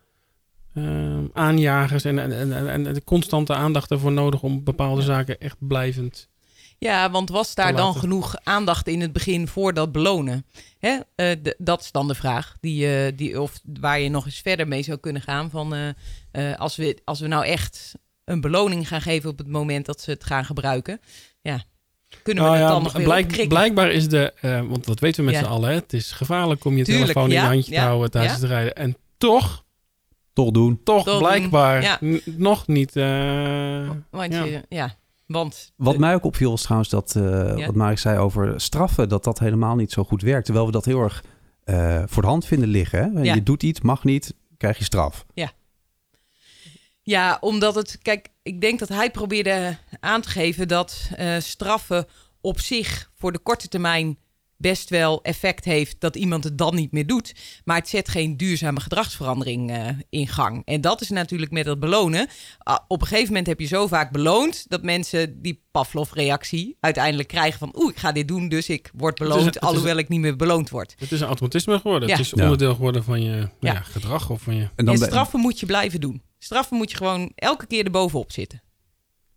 uh, 0.73 1.17
aanjagers 1.33 2.03
en, 2.03 2.19
en, 2.19 2.53
en, 2.53 2.67
en, 2.67 2.93
de 2.93 3.03
constante 3.03 3.53
aandacht 3.53 3.91
ervoor 3.91 4.11
nodig 4.11 4.41
om 4.41 4.63
bepaalde 4.63 5.01
zaken 5.01 5.39
echt 5.39 5.57
blijvend. 5.59 6.29
Ja, 6.77 7.11
want 7.11 7.29
was 7.29 7.55
daar 7.55 7.75
dan 7.75 7.95
genoeg 7.95 8.35
aandacht 8.43 8.87
in 8.87 9.01
het 9.01 9.13
begin 9.13 9.47
voor 9.47 9.73
dat 9.73 9.91
belonen? 9.91 10.45
Hè? 10.79 10.97
Uh, 11.15 11.53
dat 11.57 11.81
is 11.81 11.91
dan 11.91 12.07
de 12.07 12.15
vraag 12.15 12.57
die, 12.59 13.05
uh, 13.05 13.17
die, 13.17 13.41
of 13.41 13.59
waar 13.79 13.99
je 13.99 14.09
nog 14.09 14.25
eens 14.25 14.39
verder 14.39 14.67
mee 14.67 14.83
zou 14.83 14.97
kunnen 14.97 15.21
gaan. 15.21 15.49
Van, 15.49 15.73
uh, 15.75 16.55
als, 16.57 16.75
we, 16.75 17.01
als 17.03 17.19
we 17.19 17.27
nou 17.27 17.45
echt 17.45 17.93
een 18.29 18.41
beloning 18.41 18.87
gaan 18.87 19.01
geven 19.01 19.29
op 19.29 19.37
het 19.37 19.47
moment 19.47 19.85
dat 19.85 20.01
ze 20.01 20.11
het 20.11 20.23
gaan 20.23 20.45
gebruiken. 20.45 20.99
Ja, 21.41 21.63
kunnen 22.23 22.43
we 22.43 22.49
nou 22.49 22.61
het 22.61 22.71
dan 22.71 22.83
nog 22.83 22.93
weer 22.93 23.03
blijk, 23.03 23.47
Blijkbaar 23.47 23.91
is 23.91 24.09
de, 24.09 24.33
uh, 24.41 24.61
want 24.61 24.85
dat 24.85 24.99
weten 24.99 25.19
we 25.25 25.31
met 25.31 25.39
ja. 25.39 25.45
z'n 25.45 25.51
allen, 25.51 25.69
hè? 25.69 25.75
het 25.75 25.93
is 25.93 26.11
gevaarlijk 26.11 26.65
om 26.65 26.77
je 26.77 26.83
Tuurlijk, 26.83 27.05
telefoon 27.05 27.31
in 27.31 27.41
je 27.41 27.47
handje 27.47 27.73
te 27.73 27.79
houden 27.79 28.11
tijdens 28.11 28.33
het 28.33 28.43
rijden. 28.43 28.75
En 28.75 28.97
toch... 29.17 29.67
Toch 30.33 30.51
doen. 30.51 30.81
Toch, 30.83 31.03
toch 31.03 31.17
blijkbaar 31.17 31.99
nog 32.25 32.67
niet... 32.67 32.95
Uh, 32.95 33.89
want 34.09 34.33
je, 34.33 34.63
ja... 34.69 34.97
Want 35.25 35.71
wat 35.75 35.97
mij 35.97 36.13
ook 36.13 36.23
opviel 36.23 36.53
is 36.53 36.61
trouwens 36.61 36.89
dat, 36.89 37.13
uh, 37.17 37.65
wat 37.65 37.75
Mark 37.75 37.99
zei 37.99 38.17
over 38.17 38.61
straffen, 38.61 39.09
dat 39.09 39.23
dat 39.23 39.39
helemaal 39.39 39.75
niet 39.75 39.91
zo 39.91 40.03
goed 40.03 40.21
werkt. 40.21 40.45
Terwijl 40.45 40.65
we 40.65 40.71
dat 40.71 40.85
heel 40.85 41.01
erg 41.01 41.23
voor 42.05 42.21
de 42.21 42.27
hand 42.27 42.45
vinden 42.45 42.69
liggen. 42.69 43.15
Hè? 43.15 43.33
Je 43.33 43.43
doet 43.43 43.63
iets, 43.63 43.81
mag 43.81 44.03
niet, 44.03 44.33
krijg 44.57 44.77
je 44.77 44.83
straf. 44.83 45.25
Ja. 45.33 45.51
Ja, 47.09 47.37
omdat 47.41 47.75
het, 47.75 47.97
kijk, 48.01 48.27
ik 48.43 48.61
denk 48.61 48.79
dat 48.79 48.89
hij 48.89 49.11
probeerde 49.11 49.77
aan 49.99 50.21
te 50.21 50.29
geven 50.29 50.67
dat 50.67 51.09
uh, 51.19 51.39
straffen 51.39 52.07
op 52.41 52.59
zich 52.59 53.11
voor 53.15 53.31
de 53.31 53.39
korte 53.39 53.67
termijn 53.67 54.17
best 54.59 54.89
wel 54.89 55.21
effect 55.21 55.65
heeft 55.65 55.95
dat 55.99 56.15
iemand 56.15 56.43
het 56.43 56.57
dan 56.57 56.75
niet 56.75 56.91
meer 56.91 57.07
doet. 57.07 57.35
Maar 57.63 57.77
het 57.77 57.89
zet 57.89 58.09
geen 58.09 58.37
duurzame 58.37 58.79
gedragsverandering 58.79 59.71
uh, 59.71 59.87
in 60.09 60.27
gang. 60.27 60.61
En 60.65 60.81
dat 60.81 61.01
is 61.01 61.09
natuurlijk 61.09 61.51
met 61.51 61.65
het 61.65 61.79
belonen. 61.79 62.27
Uh, 62.67 62.77
op 62.87 63.01
een 63.01 63.07
gegeven 63.07 63.27
moment 63.27 63.47
heb 63.47 63.59
je 63.59 63.65
zo 63.65 63.87
vaak 63.87 64.11
beloond 64.11 64.65
dat 64.69 64.83
mensen 64.83 65.41
die 65.41 65.63
Pavlov-reactie 65.71 66.77
uiteindelijk 66.79 67.27
krijgen 67.27 67.59
van 67.59 67.73
oeh, 67.75 67.89
ik 67.89 67.97
ga 67.97 68.11
dit 68.11 68.27
doen, 68.27 68.49
dus 68.49 68.69
ik 68.69 68.91
word 68.95 69.17
beloond, 69.17 69.55
een, 69.55 69.61
alhoewel 69.61 69.97
ik 69.97 70.09
niet 70.09 70.19
meer 70.19 70.35
beloond 70.35 70.69
word. 70.69 70.95
Het 70.97 71.11
is 71.11 71.21
een 71.21 71.27
automatisme 71.27 71.79
geworden. 71.79 72.07
Ja. 72.07 72.15
Het 72.15 72.25
is 72.25 72.33
onderdeel 72.33 72.75
geworden 72.75 73.03
van 73.03 73.21
je 73.21 73.35
ja. 73.37 73.49
ja 73.59 73.81
gedrag 73.81 74.29
of 74.29 74.41
van 74.41 74.55
je. 74.55 74.69
En, 74.75 74.85
dan 74.85 74.95
en 74.95 75.01
straffen 75.01 75.39
moet 75.39 75.59
je 75.59 75.65
blijven 75.65 76.01
doen. 76.01 76.21
Straffen 76.39 76.77
moet 76.77 76.91
je 76.91 76.97
gewoon 76.97 77.31
elke 77.35 77.65
keer 77.65 77.85
erbovenop 77.85 78.31
zitten. 78.31 78.61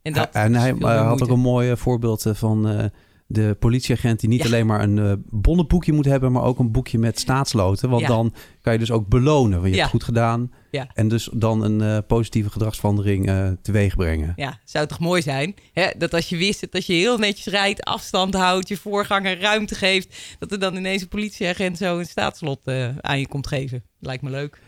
En, 0.02 0.12
dat 0.12 0.28
en 0.32 0.54
hij 0.54 0.74
had 0.80 1.22
ook 1.22 1.28
een 1.28 1.40
mooi 1.40 1.76
voorbeeld 1.76 2.24
van 2.32 2.70
uh, 2.70 2.84
de 3.32 3.56
politieagent 3.58 4.20
die 4.20 4.28
niet 4.28 4.44
alleen 4.44 4.66
maar 4.66 4.82
een 4.82 4.96
uh, 4.96 5.12
bonnenboekje 5.30 5.92
moet 5.92 6.04
hebben, 6.04 6.32
maar 6.32 6.42
ook 6.42 6.58
een 6.58 6.72
boekje 6.72 6.98
met 6.98 7.18
staatsloten. 7.18 7.90
Want 7.90 8.06
dan 8.06 8.34
kan 8.60 8.72
je 8.72 8.78
dus 8.78 8.90
ook 8.90 9.08
belonen. 9.08 9.60
Want 9.60 9.72
je 9.74 9.78
hebt 9.78 9.90
goed 9.90 10.04
gedaan. 10.04 10.52
En 10.94 11.08
dus 11.08 11.28
dan 11.32 11.64
een 11.64 11.82
uh, 11.82 11.98
positieve 12.06 12.50
gedragsverandering 12.50 13.28
uh, 13.28 13.48
teweeg 13.62 13.96
brengen. 13.96 14.32
Ja, 14.36 14.60
zou 14.64 14.86
toch 14.86 14.98
mooi 14.98 15.22
zijn? 15.22 15.54
Hè? 15.72 15.90
Dat 15.98 16.14
als 16.14 16.28
je 16.28 16.36
wist 16.36 16.72
dat 16.72 16.86
je 16.86 16.92
heel 16.92 17.18
netjes 17.18 17.46
rijdt, 17.46 17.82
afstand 17.84 18.34
houdt, 18.34 18.68
je 18.68 18.76
voorganger 18.76 19.40
ruimte 19.40 19.74
geeft, 19.74 20.36
dat 20.38 20.52
er 20.52 20.58
dan 20.58 20.76
ineens 20.76 21.02
een 21.02 21.08
politieagent 21.08 21.78
zo 21.78 21.98
een 21.98 22.06
staatslot 22.06 22.60
aan 23.00 23.18
je 23.18 23.28
komt 23.28 23.46
geven. 23.46 23.84
Lijkt 24.00 24.22
me 24.22 24.30
leuk 24.30 24.60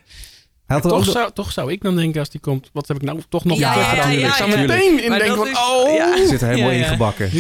toch, 0.67 1.05
zou, 1.05 1.33
toch 1.33 1.53
zou 1.53 1.73
ik 1.73 1.83
dan 1.83 1.97
denken 1.97 2.21
als 2.21 2.31
die 2.31 2.41
komt, 2.41 2.71
wat 2.73 2.89
heb 2.89 2.97
ik 2.97 3.03
nou 3.03 3.21
toch 3.29 3.45
nog 3.45 3.59
ja, 3.59 3.73
gedaan? 3.73 4.13
Ja, 4.13 4.19
ja, 4.19 4.27
ik 4.27 4.35
zou 4.35 4.51
meteen 4.51 5.03
in 5.03 5.11
denken 5.11 5.37
van, 5.37 5.57
oh. 5.57 6.17
Je 6.17 6.27
zit 6.29 6.43
er 6.43 6.49
helemaal 6.49 6.71
ingebakken. 6.71 7.31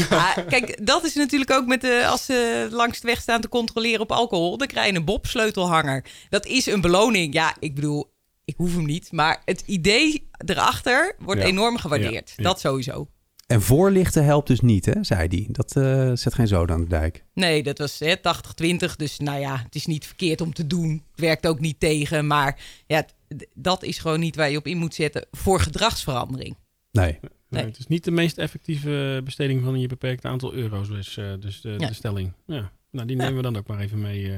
kijk, 0.49 0.87
dat 0.87 1.05
is 1.05 1.15
natuurlijk 1.15 1.51
ook 1.51 1.67
met 1.67 1.81
de, 1.81 2.07
als 2.07 2.25
ze 2.25 2.69
langs 2.71 3.01
de 3.01 3.07
weg 3.07 3.21
staan 3.21 3.41
te 3.41 3.49
controleren 3.49 4.01
op 4.01 4.13
alcohol, 4.13 4.59
dan 4.59 4.67
krijg 4.67 4.91
je 4.91 4.97
een 4.97 5.05
Bob-sleutelhanger. 5.05 6.05
Dat 6.29 6.47
is 6.47 6.67
een 6.67 6.81
beloning. 6.81 7.35
Ja, 7.35 7.57
ik 7.59 7.75
bedoel, 7.75 8.13
ik 8.45 8.55
hoef 8.57 8.75
hem 8.75 8.85
niet, 8.85 9.13
maar 9.13 9.43
het 9.45 9.63
idee 9.67 10.29
erachter 10.47 11.17
wordt 11.19 11.41
enorm 11.41 11.77
gewaardeerd. 11.77 12.33
Dat 12.37 12.61
sowieso. 12.61 13.09
En 13.55 13.63
voorlichten 13.63 14.25
helpt 14.25 14.47
dus 14.47 14.61
niet, 14.61 14.85
hè, 14.85 15.05
zei 15.05 15.29
hij. 15.29 15.47
Dat 15.51 15.77
uh, 15.77 16.11
zet 16.15 16.35
geen 16.35 16.47
zoden 16.47 16.75
aan 16.75 16.83
de 16.83 16.89
dijk. 16.89 17.25
Nee, 17.35 17.63
dat 17.63 17.79
was 17.79 18.03
80-20. 18.03 18.97
Dus 18.97 19.19
nou 19.19 19.41
ja, 19.41 19.57
het 19.65 19.75
is 19.75 19.87
niet 19.87 20.07
verkeerd 20.07 20.41
om 20.41 20.53
te 20.53 20.67
doen. 20.67 21.03
Het 21.11 21.21
werkt 21.21 21.47
ook 21.47 21.61
niet 21.61 21.81
tegen. 21.81 22.27
Maar 22.27 22.61
ja, 22.87 23.07
dat 23.55 23.83
is 23.83 23.99
gewoon 23.99 24.21
niet 24.21 24.37
waar 24.37 24.51
je 24.51 24.57
op 24.57 24.67
in 24.67 24.79
moet 24.79 24.95
zetten 24.95 25.27
voor 25.31 25.61
gedragsverandering. 25.61 26.57
Nee. 26.91 27.19
nee. 27.49 27.65
het 27.65 27.79
is 27.79 27.87
niet 27.87 28.05
de 28.05 28.11
meest 28.11 28.39
effectieve 28.39 29.21
besteding 29.25 29.63
van 29.65 29.81
je 29.81 29.89
beperkt 29.89 30.25
aantal 30.25 30.55
euro's. 30.55 30.89
Dus, 30.89 31.17
uh, 31.17 31.33
dus 31.41 31.61
de, 31.61 31.77
ja. 31.79 31.87
de, 31.89 31.95
stelling. 31.95 32.33
Ja. 32.47 32.73
Nou, 32.91 33.07
die 33.07 33.17
nemen 33.17 33.37
we 33.37 33.43
dan 33.43 33.57
ook 33.57 33.67
maar 33.67 33.81
even 33.81 34.01
mee. 34.01 34.25
Uh. 34.25 34.37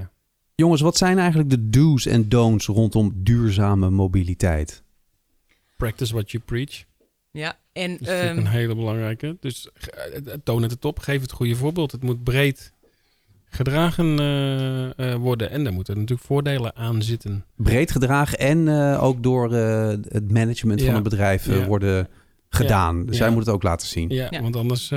Jongens, 0.54 0.80
wat 0.80 0.96
zijn 0.96 1.18
eigenlijk 1.18 1.50
de 1.50 1.70
do's 1.70 2.06
en 2.06 2.28
don'ts 2.28 2.66
rondom 2.66 3.12
duurzame 3.14 3.90
mobiliteit? 3.90 4.82
Practice 5.76 6.12
what 6.14 6.30
you 6.30 6.42
preach. 6.44 6.85
Ja, 7.37 7.59
en, 7.73 7.97
dat 8.00 8.09
is 8.09 8.28
um, 8.28 8.38
een 8.38 8.47
hele 8.47 8.75
belangrijke. 8.75 9.37
Dus 9.40 9.69
toon 10.45 10.62
het 10.62 10.85
op, 10.85 10.99
geef 10.99 11.21
het 11.21 11.33
goede 11.33 11.57
voorbeeld. 11.57 11.93
Het 11.93 12.02
moet 12.02 12.25
breed 12.25 12.73
gedragen 13.45 14.21
uh, 14.21 14.90
uh, 14.97 15.14
worden. 15.14 15.50
En 15.50 15.64
daar 15.64 15.73
moeten 15.73 15.95
natuurlijk 15.95 16.26
voordelen 16.26 16.76
aan 16.76 17.02
zitten. 17.02 17.45
Breed 17.57 17.90
gedragen 17.90 18.38
en 18.38 18.59
uh, 18.59 19.02
ook 19.02 19.23
door 19.23 19.52
het 19.52 20.33
management 20.33 20.81
ja. 20.81 20.87
van 20.87 20.95
het 20.95 21.02
bedrijf 21.02 21.47
ja. 21.47 21.64
worden 21.64 22.09
gedaan. 22.49 22.99
Ja. 22.99 23.05
Dus 23.05 23.16
zij 23.16 23.26
moeten 23.31 23.47
het 23.47 23.55
ook 23.55 23.69
laten 23.69 23.88
zien. 23.88 24.09
Ja, 24.09 24.40
want 24.40 24.57
anders... 24.57 24.88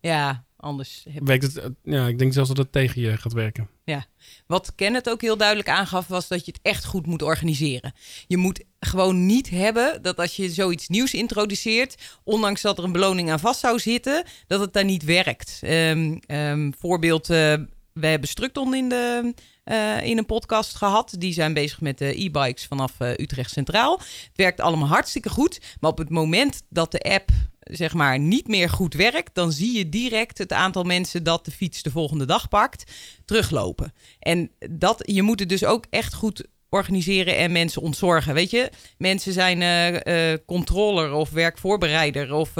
ja, 0.00 0.45
anders... 0.66 1.04
Heb... 1.10 1.26
Werkt 1.26 1.42
het, 1.42 1.70
ja, 1.82 2.06
ik 2.06 2.18
denk 2.18 2.32
zelfs 2.32 2.48
dat 2.48 2.58
het 2.58 2.72
tegen 2.72 3.00
je 3.00 3.16
gaat 3.16 3.32
werken. 3.32 3.68
Ja, 3.84 4.06
wat 4.46 4.74
Kenneth 4.74 5.10
ook 5.10 5.20
heel 5.20 5.36
duidelijk 5.36 5.68
aangaf, 5.68 6.06
was 6.06 6.28
dat 6.28 6.44
je 6.44 6.52
het 6.52 6.60
echt 6.62 6.84
goed 6.84 7.06
moet 7.06 7.22
organiseren. 7.22 7.92
Je 8.26 8.36
moet 8.36 8.64
gewoon 8.80 9.26
niet 9.26 9.50
hebben 9.50 10.02
dat 10.02 10.18
als 10.18 10.36
je 10.36 10.50
zoiets 10.50 10.88
nieuws 10.88 11.14
introduceert, 11.14 12.18
ondanks 12.24 12.60
dat 12.60 12.78
er 12.78 12.84
een 12.84 12.92
beloning 12.92 13.30
aan 13.30 13.40
vast 13.40 13.60
zou 13.60 13.78
zitten, 13.78 14.24
dat 14.46 14.60
het 14.60 14.72
daar 14.72 14.84
niet 14.84 15.04
werkt. 15.04 15.60
Um, 15.62 16.20
um, 16.26 16.74
voorbeeld, 16.78 17.30
uh, 17.30 17.54
we 17.92 18.06
hebben 18.06 18.28
Structon 18.28 18.74
in, 18.74 18.88
de, 18.88 19.34
uh, 19.64 20.04
in 20.04 20.18
een 20.18 20.26
podcast 20.26 20.74
gehad. 20.74 21.14
Die 21.18 21.32
zijn 21.32 21.54
bezig 21.54 21.80
met 21.80 21.98
de 21.98 22.22
e-bikes 22.22 22.66
vanaf 22.66 22.92
uh, 22.98 23.10
Utrecht 23.10 23.50
Centraal. 23.50 23.98
Het 23.98 24.30
werkt 24.34 24.60
allemaal 24.60 24.88
hartstikke 24.88 25.28
goed. 25.28 25.60
Maar 25.80 25.90
op 25.90 25.98
het 25.98 26.10
moment 26.10 26.62
dat 26.68 26.92
de 26.92 27.00
app 27.00 27.30
zeg 27.72 27.94
maar 27.94 28.18
niet 28.18 28.48
meer 28.48 28.68
goed 28.68 28.94
werkt, 28.94 29.34
dan 29.34 29.52
zie 29.52 29.76
je 29.76 29.88
direct 29.88 30.38
het 30.38 30.52
aantal 30.52 30.82
mensen 30.82 31.22
dat 31.22 31.44
de 31.44 31.50
fiets 31.50 31.82
de 31.82 31.90
volgende 31.90 32.24
dag 32.24 32.48
pakt 32.48 32.92
teruglopen. 33.24 33.92
En 34.18 34.50
dat, 34.70 35.02
je 35.06 35.22
moet 35.22 35.40
het 35.40 35.48
dus 35.48 35.64
ook 35.64 35.84
echt 35.90 36.14
goed 36.14 36.44
organiseren 36.68 37.36
en 37.36 37.52
mensen 37.52 37.82
ontzorgen. 37.82 38.34
Weet 38.34 38.50
je, 38.50 38.70
mensen 38.98 39.32
zijn 39.32 39.60
uh, 40.08 40.34
controller 40.46 41.12
of 41.12 41.30
werkvoorbereider 41.30 42.34
of 42.34 42.50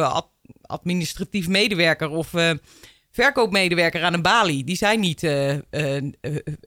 administratief 0.63 1.49
medewerker 1.49 2.11
of 2.11 2.33
verkoopmedewerker 3.17 4.03
aan 4.03 4.15
een 4.15 4.23
balie. 4.23 4.65
Die 4.65 4.77
zijn 4.77 5.01
niet, 5.01 5.23
uh, 5.23 5.55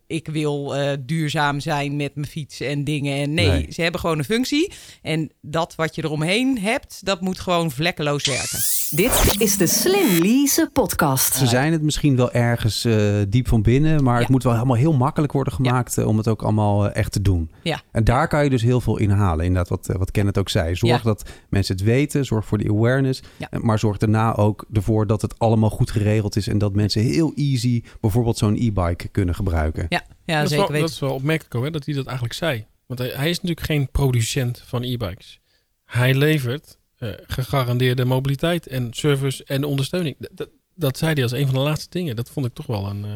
ik 0.07 0.27
wil 0.27 0.75
duurzaam 0.99 1.59
zijn 1.59 1.95
met 1.95 2.15
mijn 2.15 2.27
fiets 2.27 2.59
en 2.59 2.83
dingen. 2.83 3.21
En 3.21 3.33
nee, 3.33 3.65
ze 3.71 3.81
hebben 3.81 3.99
gewoon 3.99 4.17
een 4.17 4.25
functie. 4.25 4.71
En 5.01 5.31
dat 5.41 5.75
wat 5.75 5.95
je 5.95 6.03
eromheen 6.03 6.59
hebt, 6.59 7.05
dat 7.05 7.21
moet 7.21 7.39
gewoon 7.39 7.71
vlekkeloos 7.71 8.25
werken. 8.25 8.59
Dit 8.89 9.35
is 9.37 9.57
de 9.57 9.67
Slim 9.67 10.21
Lease 10.21 10.69
podcast. 10.73 11.33
Ze 11.33 11.47
zijn 11.47 11.71
het 11.71 11.81
misschien 11.81 12.15
wel 12.15 12.31
ergens 12.31 12.87
diep 13.27 13.47
van 13.47 13.61
binnen, 13.61 14.03
maar 14.03 14.19
het 14.19 14.29
moet 14.29 14.43
wel 14.43 14.53
helemaal 14.53 14.75
heel 14.75 14.93
makkelijk 14.93 15.31
worden 15.31 15.53
gemaakt 15.53 15.97
om 15.97 16.17
het 16.17 16.27
ook 16.27 16.41
allemaal 16.41 16.91
echt 16.91 17.11
te 17.11 17.21
doen. 17.21 17.51
Ja. 17.63 17.81
En 17.91 18.03
daar 18.03 18.27
kan 18.27 18.43
je 18.43 18.49
dus 18.49 18.61
heel 18.61 18.81
veel 18.81 18.97
in 18.97 19.09
halen. 19.09 19.45
Inderdaad, 19.45 19.69
wat, 19.69 19.97
wat 19.97 20.11
Kenneth 20.11 20.37
ook 20.37 20.49
zei. 20.49 20.75
Zorg 20.75 21.01
dat 21.01 21.29
mensen 21.49 21.75
het 21.75 21.83
weten, 21.83 22.25
zorg 22.25 22.45
voor 22.45 22.57
de 22.57 22.69
awareness, 22.69 23.21
maar 23.51 23.79
zorg 23.79 23.97
daarna 23.97 24.35
ook 24.35 24.65
ervoor 24.73 25.07
dat 25.07 25.21
het 25.21 25.39
allemaal 25.39 25.69
goed 25.69 25.91
geregeld 25.91 26.35
is 26.35 26.47
en 26.47 26.57
dat 26.57 26.75
mensen 26.75 27.01
heel 27.01 27.33
easy 27.35 27.83
bijvoorbeeld 28.01 28.37
zo'n 28.37 28.55
e-bike 28.55 29.07
kunnen 29.07 29.35
gebruiken. 29.35 29.85
Ja, 29.89 30.03
ja 30.25 30.41
dat 30.41 30.49
zeker 30.49 30.65
is 30.65 30.71
wel, 30.71 30.81
Dat 30.81 30.89
is 30.89 30.99
wel 30.99 31.13
opmerkelijk 31.13 31.65
hè, 31.65 31.71
dat 31.71 31.85
hij 31.85 31.93
dat 31.93 32.05
eigenlijk 32.05 32.35
zei. 32.35 32.65
Want 32.85 32.99
hij, 32.99 33.09
hij 33.09 33.29
is 33.29 33.35
natuurlijk 33.35 33.65
geen 33.65 33.89
producent 33.91 34.63
van 34.65 34.83
e-bikes. 34.83 35.39
Hij 35.85 36.13
levert 36.13 36.78
gegarandeerde 37.27 38.05
mobiliteit 38.05 38.67
en 38.67 38.87
service 38.91 39.43
en 39.43 39.63
ondersteuning. 39.63 40.15
Dat, 40.31 40.49
dat, 40.75 40.97
zei 40.97 41.13
hij 41.13 41.23
als 41.23 41.31
een 41.31 41.45
van 41.45 41.55
de 41.55 41.61
laatste 41.61 41.89
dingen. 41.89 42.15
Dat 42.15 42.29
vond 42.29 42.45
ik 42.45 42.53
toch 42.53 42.65
wel 42.65 42.89
een 42.89 43.05
uh, 43.05 43.11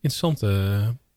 interessante 0.00 0.46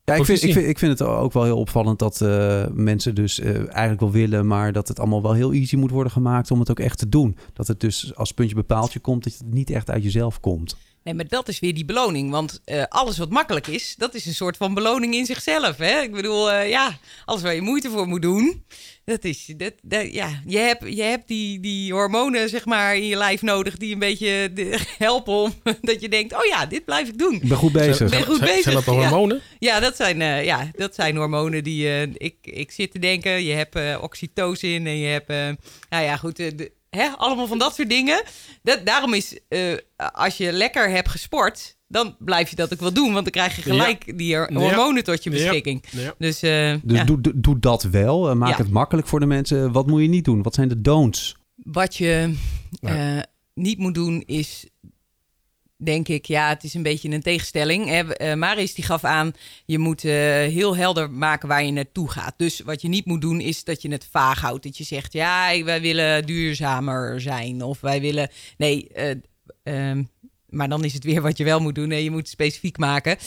ja, 0.04 0.18
ik 0.18 0.26
vind, 0.26 0.44
ik, 0.44 0.54
vind, 0.54 0.68
ik 0.68 0.80
vind 0.80 1.00
het 1.00 1.08
ook 1.08 1.34
wel 1.34 1.44
heel 1.44 1.58
opvallend 1.58 2.00
dat 2.00 2.22
uh, 2.22 2.66
mensen 2.74 3.16
dus 3.16 3.40
uh, 3.40 3.56
eigenlijk 3.56 4.00
wel 4.00 4.12
willen, 4.12 4.48
maar 4.48 4.72
dat 4.72 4.88
het 4.88 5.00
allemaal 5.00 5.22
wel 5.22 5.34
heel 5.34 5.54
easy 5.54 5.76
moet 5.76 5.92
worden 5.92 6.12
gemaakt 6.12 6.52
om 6.52 6.60
het 6.60 6.70
ook 6.70 6.80
echt 6.80 6.98
te 6.98 7.10
doen. 7.10 7.38
Dat 7.54 7.68
het 7.68 7.80
dus 7.80 8.16
als 8.16 8.32
puntje 8.32 8.56
bepaaltje 8.56 9.00
komt, 9.00 9.24
dat 9.24 9.34
het 9.34 9.54
niet 9.54 9.70
echt 9.70 9.90
uit 9.90 10.04
jezelf 10.04 10.40
komt. 10.40 10.78
Nee, 11.04 11.14
maar 11.14 11.28
dat 11.28 11.48
is 11.48 11.60
weer 11.60 11.74
die 11.74 11.86
beloning. 11.86 12.32
Want 12.32 12.62
uh, 12.66 12.84
alles 12.90 13.18
wat 13.18 13.30
makkelijk 13.30 13.68
is, 13.68 13.96
dat 13.98 14.14
is 14.14 14.26
een 14.26 14.34
soort 14.34 14.58
van 14.58 14.74
beloning 14.74 15.14
in 15.14 15.26
zichzelf. 15.26 15.78
Hè? 15.78 16.02
Ik 16.02 16.12
bedoel, 16.12 16.52
uh, 16.52 16.70
ja, 16.70 16.98
alles 17.26 17.42
waar 17.42 17.56
je 17.56 17.62
moeite 17.62 17.90
voor 17.90 18.08
moet 18.08 18.22
doen. 18.22 18.66
Dat 19.06 19.24
is, 19.24 19.54
dat, 19.58 19.74
dat, 19.82 20.14
ja, 20.14 20.42
je 20.46 20.58
hebt, 20.58 20.84
je 20.96 21.02
hebt 21.02 21.28
die, 21.28 21.60
die 21.60 21.94
hormonen, 21.94 22.50
zeg 22.50 22.66
maar, 22.66 22.96
in 22.96 23.08
je 23.08 23.16
lijf 23.16 23.42
nodig 23.42 23.78
die 23.78 23.94
een 23.94 24.00
beetje 24.00 24.54
de, 24.54 24.80
helpen 24.98 25.34
om 25.34 25.54
dat 25.82 26.02
je 26.02 26.10
denkt, 26.10 26.34
oh 26.34 26.46
ja, 26.46 26.66
dit 26.66 26.86
blijf 26.86 27.08
ik 27.08 27.18
doen. 27.18 27.34
Ik 27.34 27.48
ben 27.48 27.58
goed 27.58 27.72
bezig. 27.72 28.10
Ben 28.10 28.24
goed 28.24 28.40
bezig. 28.40 28.62
Zijn 28.62 28.76
dat 28.76 28.86
hormonen? 28.86 29.42
Ja, 29.60 29.74
ja 29.74 29.80
dat, 29.80 29.96
zijn, 29.96 30.22
uh, 30.22 30.46
ja 30.46 30.70
dat 30.76 30.96
zijn 30.96 31.16
hormonen 31.16 31.64
die, 31.64 32.10
ik, 32.18 32.36
ik 32.42 32.72
zit 32.72 32.92
te 32.92 33.00
denken. 33.00 33.44
Je 33.44 33.54
hebt 33.54 34.02
oxytocin 34.02 34.88
en 34.88 34.98
je 34.98 35.08
hebt, 35.08 35.28
nou 35.90 36.04
ja, 36.04 36.18
goed, 36.18 36.36
de, 36.36 36.72
Hè? 36.98 37.08
Allemaal 37.18 37.48
van 37.48 37.58
dat 37.58 37.76
soort 37.76 37.90
dingen. 37.90 38.24
Dat, 38.64 38.86
daarom 38.86 39.14
is, 39.14 39.40
uh, 39.50 39.78
als 40.14 40.38
je 40.38 40.52
lekker 40.52 40.90
hebt 40.90 41.10
gesport, 41.10 41.78
dan 41.88 42.16
blijf 42.20 42.50
je 42.50 42.56
dat 42.56 42.74
ook 42.74 42.80
wel 42.80 42.94
doen. 42.94 43.14
Want 43.14 43.24
dan 43.24 43.32
krijg 43.32 43.56
je 43.56 43.62
gelijk 43.62 44.18
die 44.18 44.38
hormonen 44.38 45.04
tot 45.04 45.24
je 45.24 45.30
beschikking. 45.30 45.84
Dus, 46.18 46.44
uh, 46.44 46.76
dus 46.84 47.06
doe, 47.06 47.22
doe, 47.36 47.60
dat 47.60 47.84
wel. 47.84 48.30
Uh, 48.30 48.36
maak 48.36 48.58
het 48.58 48.70
makkelijk 48.70 49.08
voor 49.08 49.20
de 49.20 49.26
mensen. 49.26 49.72
Wat 49.72 49.88
moet 49.88 50.02
je 50.02 50.08
niet 50.08 50.26
doen? 50.26 50.42
Wat 50.42 50.54
zijn 50.54 50.68
de 50.68 50.82
don'ts? 50.82 51.38
Wat 51.56 51.96
je 51.96 52.36
niet 53.54 53.78
moet 53.78 53.94
doen 53.94 54.24
is 54.26 54.66
denk 55.84 56.08
ik, 56.08 56.26
ja, 56.26 56.50
het 56.50 56.64
is 56.64 56.74
een 56.74 56.84
beetje 56.84 57.10
een 57.10 57.22
tegenstelling. 57.22 58.04
Uh, 58.22 58.34
Maris 58.34 58.74
die 58.74 58.84
gaf 58.84 59.04
aan, 59.04 59.34
je 59.66 59.80
moet 59.80 60.04
uh, 60.04 60.12
heel 60.32 60.76
helder 60.76 61.12
maken 61.12 61.48
waar 61.48 61.64
je 61.64 61.72
naartoe 61.72 62.10
gaat. 62.10 62.34
Dus 62.38 62.60
wat 62.60 62.82
je 62.82 62.88
niet 62.88 63.06
moet 63.06 63.22
doen 63.22 63.40
is 63.40 63.64
dat 63.64 63.82
je 63.82 63.92
het 63.92 64.08
vaag 64.12 64.42
houdt. 64.42 64.64
Dat 64.64 64.78
je 64.78 64.84
zegt, 64.84 65.14
ja, 65.14 65.64
wij 65.64 65.82
willen 65.82 66.26
duurzamer 66.26 67.22
zijn. 67.22 67.62
Of 67.62 67.82
wij 67.82 68.02
willen, 68.02 68.30
nee, 68.58 68.88
uh, 69.64 70.04
maar 70.50 70.70
dan 70.70 70.84
is 70.84 70.94
het 70.94 71.04
weer 71.04 71.22
wat 71.22 71.38
je 71.38 71.44
wel 71.44 71.60
moet 71.60 71.76
doen. 71.76 71.88
Nee, 71.88 72.04
je 72.04 72.12
moet 72.12 72.30
specifiek 72.30 72.78
maken. 72.78 73.18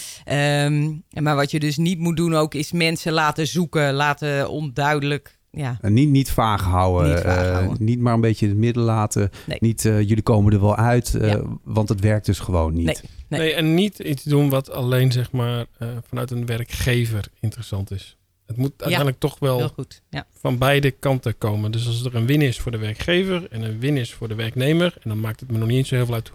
Um, 0.65 1.05
maar 1.11 1.37
wat 1.37 1.51
je 1.51 1.61
dus 1.61 1.77
niet 1.77 1.99
moet 1.99 2.17
doen 2.17 2.35
ook, 2.35 2.55
is 2.55 2.73
mensen 2.73 3.13
laten 3.13 3.47
zoeken, 3.47 3.93
laten 3.93 4.49
onduidelijk 4.49 5.39
ja. 5.55 5.79
En 5.81 5.93
niet, 5.93 6.09
niet 6.09 6.31
vaag 6.31 6.63
houden. 6.63 7.15
Niet, 7.15 7.25
uh, 7.25 7.69
niet, 7.79 7.99
maar 7.99 8.15
een 8.15 8.21
beetje 8.21 8.47
in 8.47 8.51
het 8.51 8.61
midden 8.61 8.83
laten. 8.83 9.31
Nee. 9.47 9.59
Niet 9.61 9.85
uh, 9.85 10.01
jullie 10.01 10.23
komen 10.23 10.53
er 10.53 10.61
wel 10.61 10.77
uit. 10.77 11.15
Uh, 11.17 11.29
ja. 11.29 11.43
Want 11.65 11.89
het 11.89 12.01
werkt 12.01 12.27
dus 12.27 12.39
gewoon 12.39 12.75
niet. 12.75 12.87
Nee. 12.87 12.97
nee. 13.29 13.41
nee. 13.41 13.55
en 13.55 13.75
niet 13.75 13.99
iets 13.99 14.23
doen 14.23 14.49
wat 14.49 14.71
alleen 14.71 15.13
zeg 15.13 15.33
maar 15.33 15.67
vanuit 16.09 16.31
een 16.31 16.47
werkgever 16.47 17.27
interessant 17.41 17.91
is. 17.91 18.17
Het 18.47 18.57
moet 18.57 18.73
uiteindelijk 18.77 19.23
ja. 19.23 19.29
toch 19.29 19.39
wel 19.39 19.69
goed. 19.69 20.03
van 20.33 20.59
beide 20.59 20.91
kanten 20.91 21.39
komen. 21.39 21.71
Dus 21.71 21.87
als 21.87 22.05
er 22.05 22.15
een 22.15 22.27
win 22.27 22.43
is 22.43 22.59
voor 22.59 22.73
de 22.73 22.79
werkgever 22.79 23.47
en 23.51 23.63
een 23.63 23.79
win 23.79 23.97
is 23.97 24.13
voor 24.13 24.29
de 24.29 24.35
werknemer. 24.35 24.95
En 25.03 25.09
dan 25.09 25.21
maakt 25.21 25.41
het 25.41 25.51
me 25.51 25.59
nog 25.59 25.69
niet 25.69 25.77
eens 25.77 25.89
zo 25.89 25.95
heel 25.95 26.07
veel 26.07 26.15
uit 26.15 26.33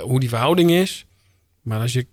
hoe 0.00 0.20
die 0.20 0.28
verhouding 0.28 0.70
is. 0.70 1.06
Maar 1.62 1.80
als 1.80 1.92
je 1.92 2.06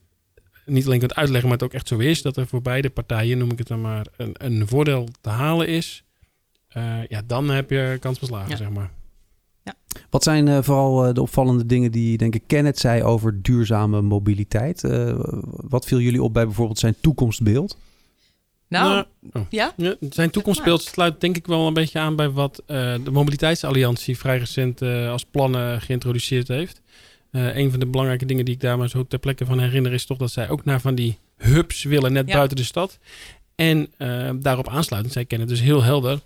niet 0.66 0.86
alleen 0.86 1.00
kunt 1.00 1.16
uitleggen, 1.16 1.50
maar 1.50 1.58
het 1.58 1.68
ook 1.68 1.74
echt 1.74 1.88
zo 1.88 1.98
is. 1.98 2.22
Dat 2.22 2.38
er 2.38 2.48
voor 2.48 2.62
beide 2.62 2.90
partijen, 2.90 3.38
noem 3.38 3.52
ik 3.52 3.58
het 3.58 3.68
dan 3.68 3.82
maar, 3.82 4.06
een, 4.18 4.34
een 4.34 4.68
voordeel 4.68 5.08
te 5.22 5.30
halen 5.30 5.68
is 5.68 6.04
uh, 6.78 7.08
ja, 7.08 7.22
dan 7.28 7.50
heb 7.50 7.70
je 7.70 7.98
kans 8.00 8.20
van 8.20 8.28
slagen, 8.28 8.50
ja. 8.50 8.56
zeg 8.56 8.70
maar. 8.70 8.92
Ja. 9.64 9.74
Wat 10.10 10.24
zijn 10.24 10.48
uh, 10.48 10.62
vooral 10.62 11.08
uh, 11.08 11.14
de 11.14 11.22
opvallende 11.22 11.66
dingen 11.66 11.92
die, 11.92 12.18
denk 12.18 12.36
ik, 12.36 12.44
Kenneth 12.48 12.80
zei 12.80 13.04
over 13.04 13.42
duurzame 13.42 14.02
mobiliteit? 14.02 14.82
wat 15.70 15.86
viel 15.86 16.00
jullie 16.00 16.24
op 16.24 16.34
bij 16.34 16.46
bijvoorbeeld 16.46 16.80
zijn 16.80 16.96
toekomstbeeld? 17.02 17.78
Nou, 18.68 19.06
oh. 19.34 19.42
ja? 19.50 19.74
ja? 19.78 19.96
Zijn 20.10 20.30
toekomstbeeld 20.30 20.82
sluit 20.82 21.22
denk 21.22 21.38
ik 21.38 21.48
wel 21.48 21.68
een 21.68 21.74
beetje 21.74 22.00
aan 22.00 22.16
bij 22.16 22.30
wat 22.30 22.64
de 22.66 23.10
Mobiliteitsalliantie 23.12 24.18
vrij 24.18 24.38
recent 24.38 24.82
als 24.82 25.26
plannen 25.26 25.82
geïntroduceerd 25.82 26.48
heeft. 26.48 26.82
een 27.32 27.72
van 27.72 27.80
de 27.80 27.86
belangrijke 27.86 28.26
dingen 28.26 28.46
die 28.46 28.54
ik 28.54 28.62
daar 28.62 28.78
maar 28.78 28.90
zo 28.90 29.06
ter 29.08 29.20
plekke 29.20 29.46
van 29.46 29.60
herinner 29.60 29.94
is 29.94 30.06
toch 30.06 30.18
dat 30.18 30.32
zij 30.32 30.50
ook 30.50 30.66
naar 30.66 30.82
van 30.82 30.96
die 30.96 31.18
hubs 31.38 31.84
willen 31.84 32.14
net 32.14 32.28
ja. 32.28 32.36
buiten 32.36 32.58
de 32.58 32.64
stad. 32.64 33.00
En 33.56 33.90
daarop 34.40 34.70
aansluitend, 34.70 35.14
zij 35.14 35.26
kennen 35.26 35.48
dus 35.48 35.62
heel 35.62 35.84
helder 35.84 36.20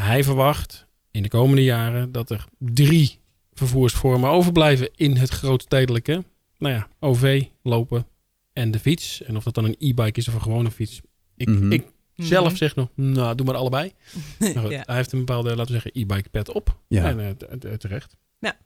hij 0.00 0.24
verwacht 0.24 0.86
in 1.10 1.22
de 1.22 1.28
komende 1.28 1.64
jaren 1.64 2.12
dat 2.12 2.30
er 2.30 2.44
drie 2.58 3.18
vervoersvormen 3.52 4.30
overblijven 4.30 4.90
in 4.94 5.16
het 5.16 5.30
grootstedelijke. 5.30 6.24
Nou 6.58 6.74
ja, 6.74 6.88
OV, 7.00 7.44
lopen 7.62 8.06
en 8.52 8.70
de 8.70 8.78
fiets. 8.78 9.22
En 9.22 9.36
of 9.36 9.44
dat 9.44 9.54
dan 9.54 9.64
een 9.64 9.76
e-bike 9.78 10.20
is 10.20 10.28
of 10.28 10.34
een 10.34 10.42
gewone 10.42 10.70
fiets. 10.70 11.00
Ik, 11.36 11.48
mm 11.48 11.56
-hmm. 11.56 11.72
ik 11.72 11.86
zelf 12.14 12.50
mm 12.50 12.56
zeg 12.56 12.74
nog, 12.74 12.88
nou, 12.94 13.34
doe 13.34 13.46
maar 13.46 13.54
allebei. 13.54 13.92
Maar 14.38 14.62
goed, 14.62 14.70
ja. 14.70 14.82
Hij 14.86 14.96
heeft 14.96 15.12
een 15.12 15.18
bepaalde, 15.18 15.48
laten 15.48 15.74
we 15.74 15.80
zeggen, 15.80 15.90
e-bike 15.94 16.28
pet 16.28 16.48
op. 16.48 16.78
Ja. 16.88 17.04
En 17.04 17.38
uh, 17.64 17.72
terecht. 17.72 18.16
Ja. 18.38 18.56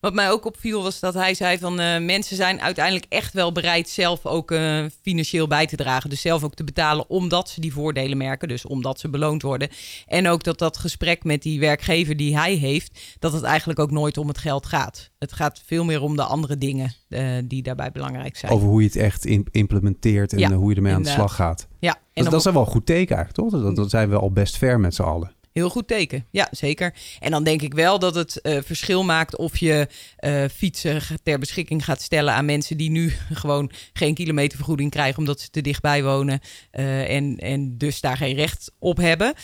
Wat 0.00 0.14
mij 0.14 0.30
ook 0.30 0.44
opviel 0.44 0.82
was 0.82 1.00
dat 1.00 1.14
hij 1.14 1.34
zei 1.34 1.58
van 1.58 1.80
uh, 1.80 1.98
mensen 1.98 2.36
zijn 2.36 2.60
uiteindelijk 2.60 3.06
echt 3.08 3.32
wel 3.32 3.52
bereid 3.52 3.88
zelf 3.88 4.26
ook 4.26 4.50
uh, 4.50 4.84
financieel 5.02 5.46
bij 5.46 5.66
te 5.66 5.76
dragen. 5.76 6.10
Dus 6.10 6.20
zelf 6.20 6.44
ook 6.44 6.54
te 6.54 6.64
betalen 6.64 7.10
omdat 7.10 7.48
ze 7.48 7.60
die 7.60 7.72
voordelen 7.72 8.18
merken. 8.18 8.48
Dus 8.48 8.66
omdat 8.66 9.00
ze 9.00 9.08
beloond 9.08 9.42
worden. 9.42 9.68
En 10.06 10.28
ook 10.28 10.44
dat 10.44 10.58
dat 10.58 10.76
gesprek 10.76 11.24
met 11.24 11.42
die 11.42 11.60
werkgever 11.60 12.16
die 12.16 12.36
hij 12.38 12.54
heeft, 12.54 13.00
dat 13.18 13.32
het 13.32 13.42
eigenlijk 13.42 13.78
ook 13.78 13.90
nooit 13.90 14.18
om 14.18 14.28
het 14.28 14.38
geld 14.38 14.66
gaat. 14.66 15.10
Het 15.18 15.32
gaat 15.32 15.62
veel 15.66 15.84
meer 15.84 16.02
om 16.02 16.16
de 16.16 16.22
andere 16.22 16.58
dingen 16.58 16.94
uh, 17.08 17.28
die 17.44 17.62
daarbij 17.62 17.92
belangrijk 17.92 18.36
zijn. 18.36 18.52
Over 18.52 18.68
hoe 18.68 18.80
je 18.80 18.86
het 18.86 18.96
echt 18.96 19.24
implementeert 19.50 20.32
en 20.32 20.38
ja, 20.38 20.52
hoe 20.52 20.70
je 20.70 20.76
ermee 20.76 20.94
aan 20.94 21.02
de 21.02 21.08
slag 21.08 21.34
gaat. 21.34 21.68
Ja, 21.78 21.94
en 22.12 22.22
dat, 22.22 22.32
dat 22.32 22.46
is 22.46 22.52
wel 22.52 22.62
een 22.62 22.68
goed 22.68 22.86
teken 22.86 23.16
eigenlijk, 23.16 23.50
toch? 23.50 23.62
Dat, 23.62 23.76
dat 23.76 23.90
zijn 23.90 24.10
we 24.10 24.16
al 24.18 24.32
best 24.32 24.56
ver 24.56 24.80
met 24.80 24.94
z'n 24.94 25.02
allen. 25.02 25.38
Heel 25.52 25.70
goed 25.70 25.88
teken, 25.88 26.26
ja 26.30 26.48
zeker. 26.50 26.94
En 27.20 27.30
dan 27.30 27.44
denk 27.44 27.62
ik 27.62 27.74
wel 27.74 27.98
dat 27.98 28.14
het 28.14 28.38
uh, 28.42 28.58
verschil 28.62 29.04
maakt 29.04 29.36
of 29.36 29.58
je 29.58 29.88
uh, 30.20 30.44
fietsen 30.54 31.02
ter 31.22 31.38
beschikking 31.38 31.84
gaat 31.84 32.02
stellen 32.02 32.34
aan 32.34 32.44
mensen 32.44 32.76
die 32.76 32.90
nu 32.90 33.12
gewoon 33.32 33.70
geen 33.92 34.14
kilometervergoeding 34.14 34.90
krijgen 34.90 35.18
omdat 35.18 35.40
ze 35.40 35.50
te 35.50 35.60
dichtbij 35.60 36.02
wonen 36.02 36.40
uh, 36.72 37.16
en, 37.16 37.36
en 37.36 37.78
dus 37.78 38.00
daar 38.00 38.16
geen 38.16 38.34
recht 38.34 38.72
op 38.78 38.96
hebben. 38.96 39.34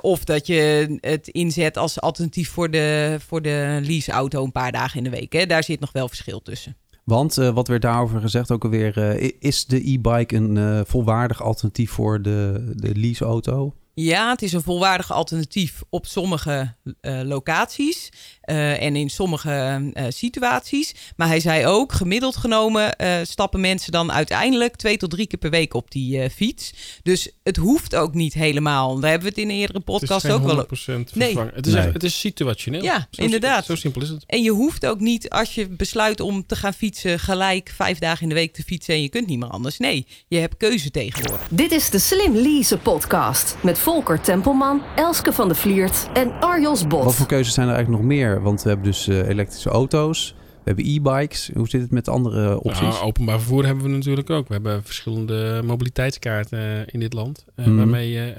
of 0.00 0.24
dat 0.24 0.46
je 0.46 0.96
het 1.00 1.28
inzet 1.28 1.76
als 1.76 2.00
alternatief 2.00 2.50
voor 2.50 2.70
de, 2.70 3.16
voor 3.26 3.42
de 3.42 3.78
leaseauto 3.82 4.44
een 4.44 4.52
paar 4.52 4.72
dagen 4.72 4.98
in 4.98 5.04
de 5.04 5.10
week. 5.10 5.32
Hè. 5.32 5.46
Daar 5.46 5.64
zit 5.64 5.80
nog 5.80 5.92
wel 5.92 6.08
verschil 6.08 6.42
tussen. 6.42 6.76
Want 7.04 7.34
wat 7.34 7.68
werd 7.68 7.82
daarover 7.82 8.20
gezegd 8.20 8.50
ook 8.50 8.64
alweer, 8.64 8.96
is 9.42 9.66
de 9.66 9.90
e-bike 9.90 10.36
een 10.36 10.86
volwaardig 10.86 11.42
alternatief 11.42 11.90
voor 11.90 12.22
de, 12.22 12.72
de 12.76 12.94
leaseauto? 12.94 13.74
Ja, 13.94 14.30
het 14.30 14.42
is 14.42 14.52
een 14.52 14.62
volwaardig 14.62 15.12
alternatief 15.12 15.82
op 15.90 16.06
sommige 16.06 16.74
uh, 17.00 17.20
locaties. 17.22 18.08
Uh, 18.50 18.82
en 18.82 18.96
in 18.96 19.10
sommige 19.10 19.82
uh, 19.94 20.04
situaties. 20.08 20.94
Maar 21.16 21.28
hij 21.28 21.40
zei 21.40 21.66
ook, 21.66 21.92
gemiddeld 21.92 22.36
genomen 22.36 22.96
stappen 23.22 23.60
mensen 23.60 23.92
dan 23.92 24.12
uiteindelijk 24.12 24.76
twee 24.76 24.96
tot 24.96 25.10
drie 25.10 25.26
keer 25.26 25.38
per 25.38 25.50
week 25.50 25.74
op 25.74 25.90
die 25.90 26.30
fiets. 26.30 26.72
Dus 27.02 27.30
het 27.42 27.56
hoeft 27.56 27.94
ook 27.94 28.14
niet 28.14 28.34
helemaal. 28.34 29.00
Daar 29.00 29.10
hebben 29.10 29.28
we 29.28 29.34
het 29.34 29.44
in 29.44 29.50
een 29.50 29.60
eerdere 29.60 29.80
podcast 29.80 30.30
ook 30.30 30.44
wel. 30.44 30.66
Nee. 31.12 31.38
Het 31.38 31.66
is, 31.66 31.72
nee. 31.72 31.92
het 31.92 32.02
is 32.02 32.20
situationeel. 32.20 32.82
Ja, 32.82 33.06
zo, 33.10 33.22
inderdaad. 33.22 33.64
Zo 33.64 33.74
simpel 33.74 34.02
is 34.02 34.08
het. 34.08 34.24
En 34.26 34.42
je 34.42 34.50
hoeft 34.50 34.86
ook 34.86 35.00
niet, 35.00 35.30
als 35.30 35.54
je 35.54 35.68
besluit 35.68 36.20
om 36.20 36.46
te 36.46 36.56
gaan 36.56 36.74
fietsen, 36.74 37.18
gelijk 37.18 37.72
vijf 37.74 37.98
dagen 37.98 38.22
in 38.22 38.28
de 38.28 38.34
week 38.34 38.54
te 38.54 38.62
fietsen 38.62 38.94
en 38.94 39.02
je 39.02 39.08
kunt 39.08 39.26
niet 39.26 39.38
meer 39.38 39.48
anders. 39.48 39.78
Nee, 39.78 40.06
je 40.28 40.38
hebt 40.38 40.56
keuze 40.56 40.90
tegenwoordig. 40.90 41.46
Dit 41.50 41.72
is 41.72 41.90
de 41.90 41.98
Slim 41.98 42.34
Lease 42.34 42.78
podcast 42.78 43.56
met 43.62 43.78
Volker 43.78 44.20
Tempelman, 44.20 44.82
Elske 44.96 45.32
van 45.32 45.48
de 45.48 45.54
Vliert 45.54 46.08
en 46.12 46.32
Arjos 46.40 46.86
Bot. 46.86 47.04
Wat 47.04 47.14
voor 47.14 47.26
keuzes 47.26 47.54
zijn 47.54 47.68
er 47.68 47.74
eigenlijk 47.74 48.02
nog 48.02 48.12
meer? 48.12 48.31
Want 48.40 48.62
we 48.62 48.68
hebben 48.68 48.86
dus 48.86 49.08
uh, 49.08 49.28
elektrische 49.28 49.68
auto's. 49.68 50.34
We 50.36 50.72
hebben 50.72 50.84
e-bikes. 50.84 51.50
Hoe 51.54 51.68
zit 51.68 51.80
het 51.80 51.90
met 51.90 52.08
andere 52.08 52.60
opties? 52.60 52.80
Nou, 52.80 53.04
openbaar 53.04 53.38
vervoer 53.38 53.64
hebben 53.64 53.84
we 53.84 53.90
natuurlijk 53.90 54.30
ook. 54.30 54.48
We 54.48 54.54
hebben 54.54 54.84
verschillende 54.84 55.62
mobiliteitskaarten 55.64 56.58
uh, 56.58 56.80
in 56.86 57.00
dit 57.00 57.12
land. 57.12 57.44
Uh, 57.56 57.66
mm. 57.66 57.76
Waarmee 57.76 58.10
je 58.10 58.34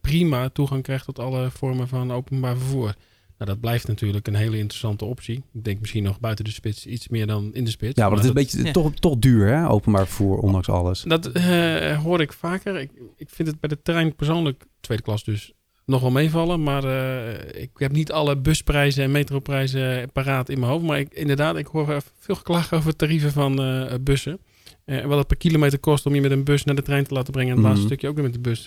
prima 0.00 0.48
toegang 0.48 0.82
krijgt 0.82 1.04
tot 1.04 1.18
alle 1.18 1.50
vormen 1.50 1.88
van 1.88 2.12
openbaar 2.12 2.56
vervoer. 2.56 2.94
Nou, 3.38 3.50
dat 3.50 3.60
blijft 3.60 3.88
natuurlijk 3.88 4.26
een 4.26 4.34
hele 4.34 4.58
interessante 4.58 5.04
optie. 5.04 5.42
Ik 5.52 5.64
denk 5.64 5.80
misschien 5.80 6.02
nog 6.02 6.20
buiten 6.20 6.44
de 6.44 6.50
spits 6.50 6.86
iets 6.86 7.08
meer 7.08 7.26
dan 7.26 7.50
in 7.54 7.64
de 7.64 7.70
spits. 7.70 7.98
Ja, 7.98 8.06
maar, 8.06 8.14
dat 8.14 8.24
is 8.24 8.28
een 8.28 8.34
beetje 8.34 8.64
ja. 8.64 8.72
toch, 8.72 8.94
toch 8.94 9.18
duur, 9.18 9.46
hè? 9.46 9.68
Openbaar 9.68 10.06
vervoer, 10.06 10.38
ondanks 10.38 10.68
alles. 10.68 11.02
Dat 11.02 11.36
uh, 11.36 12.02
hoor 12.02 12.20
ik 12.20 12.32
vaker. 12.32 12.76
Ik, 12.80 12.90
ik 13.16 13.30
vind 13.30 13.48
het 13.48 13.60
bij 13.60 13.68
de 13.68 13.82
trein 13.82 14.14
persoonlijk, 14.14 14.64
tweede 14.80 15.02
klas 15.02 15.24
dus, 15.24 15.52
nog 15.86 16.00
wel 16.00 16.10
meevallen. 16.10 16.62
Maar 16.62 16.84
uh, 16.84 17.62
ik 17.62 17.70
heb 17.74 17.92
niet 17.92 18.12
alle 18.12 18.36
busprijzen 18.36 19.04
en 19.04 19.10
metroprijzen 19.10 20.12
paraat 20.12 20.48
in 20.48 20.58
mijn 20.58 20.70
hoofd. 20.70 20.84
Maar 20.84 20.98
ik, 20.98 21.14
inderdaad, 21.14 21.56
ik 21.56 21.66
hoor 21.66 22.02
veel 22.18 22.34
geklaagd 22.34 22.72
over 22.72 22.96
tarieven 22.96 23.32
van 23.32 23.62
uh, 23.62 23.92
bussen. 24.00 24.38
Uh, 24.86 25.04
wat 25.04 25.18
het 25.18 25.26
per 25.26 25.36
kilometer 25.36 25.78
kost 25.78 26.06
om 26.06 26.14
je 26.14 26.20
met 26.20 26.30
een 26.30 26.44
bus 26.44 26.64
naar 26.64 26.74
de 26.74 26.82
trein 26.82 27.04
te 27.04 27.14
laten 27.14 27.32
brengen. 27.32 27.50
En 27.50 27.56
het 27.56 27.64
mm. 27.64 27.70
laatste 27.70 27.86
stukje 27.86 28.08
ook 28.08 28.14
weer 28.14 28.24
met 28.24 28.32
de 28.32 28.40
bus. 28.40 28.64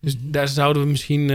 dus 0.00 0.18
mm. 0.18 0.30
daar 0.30 0.48
zouden 0.48 0.82
we 0.82 0.88
misschien 0.88 1.30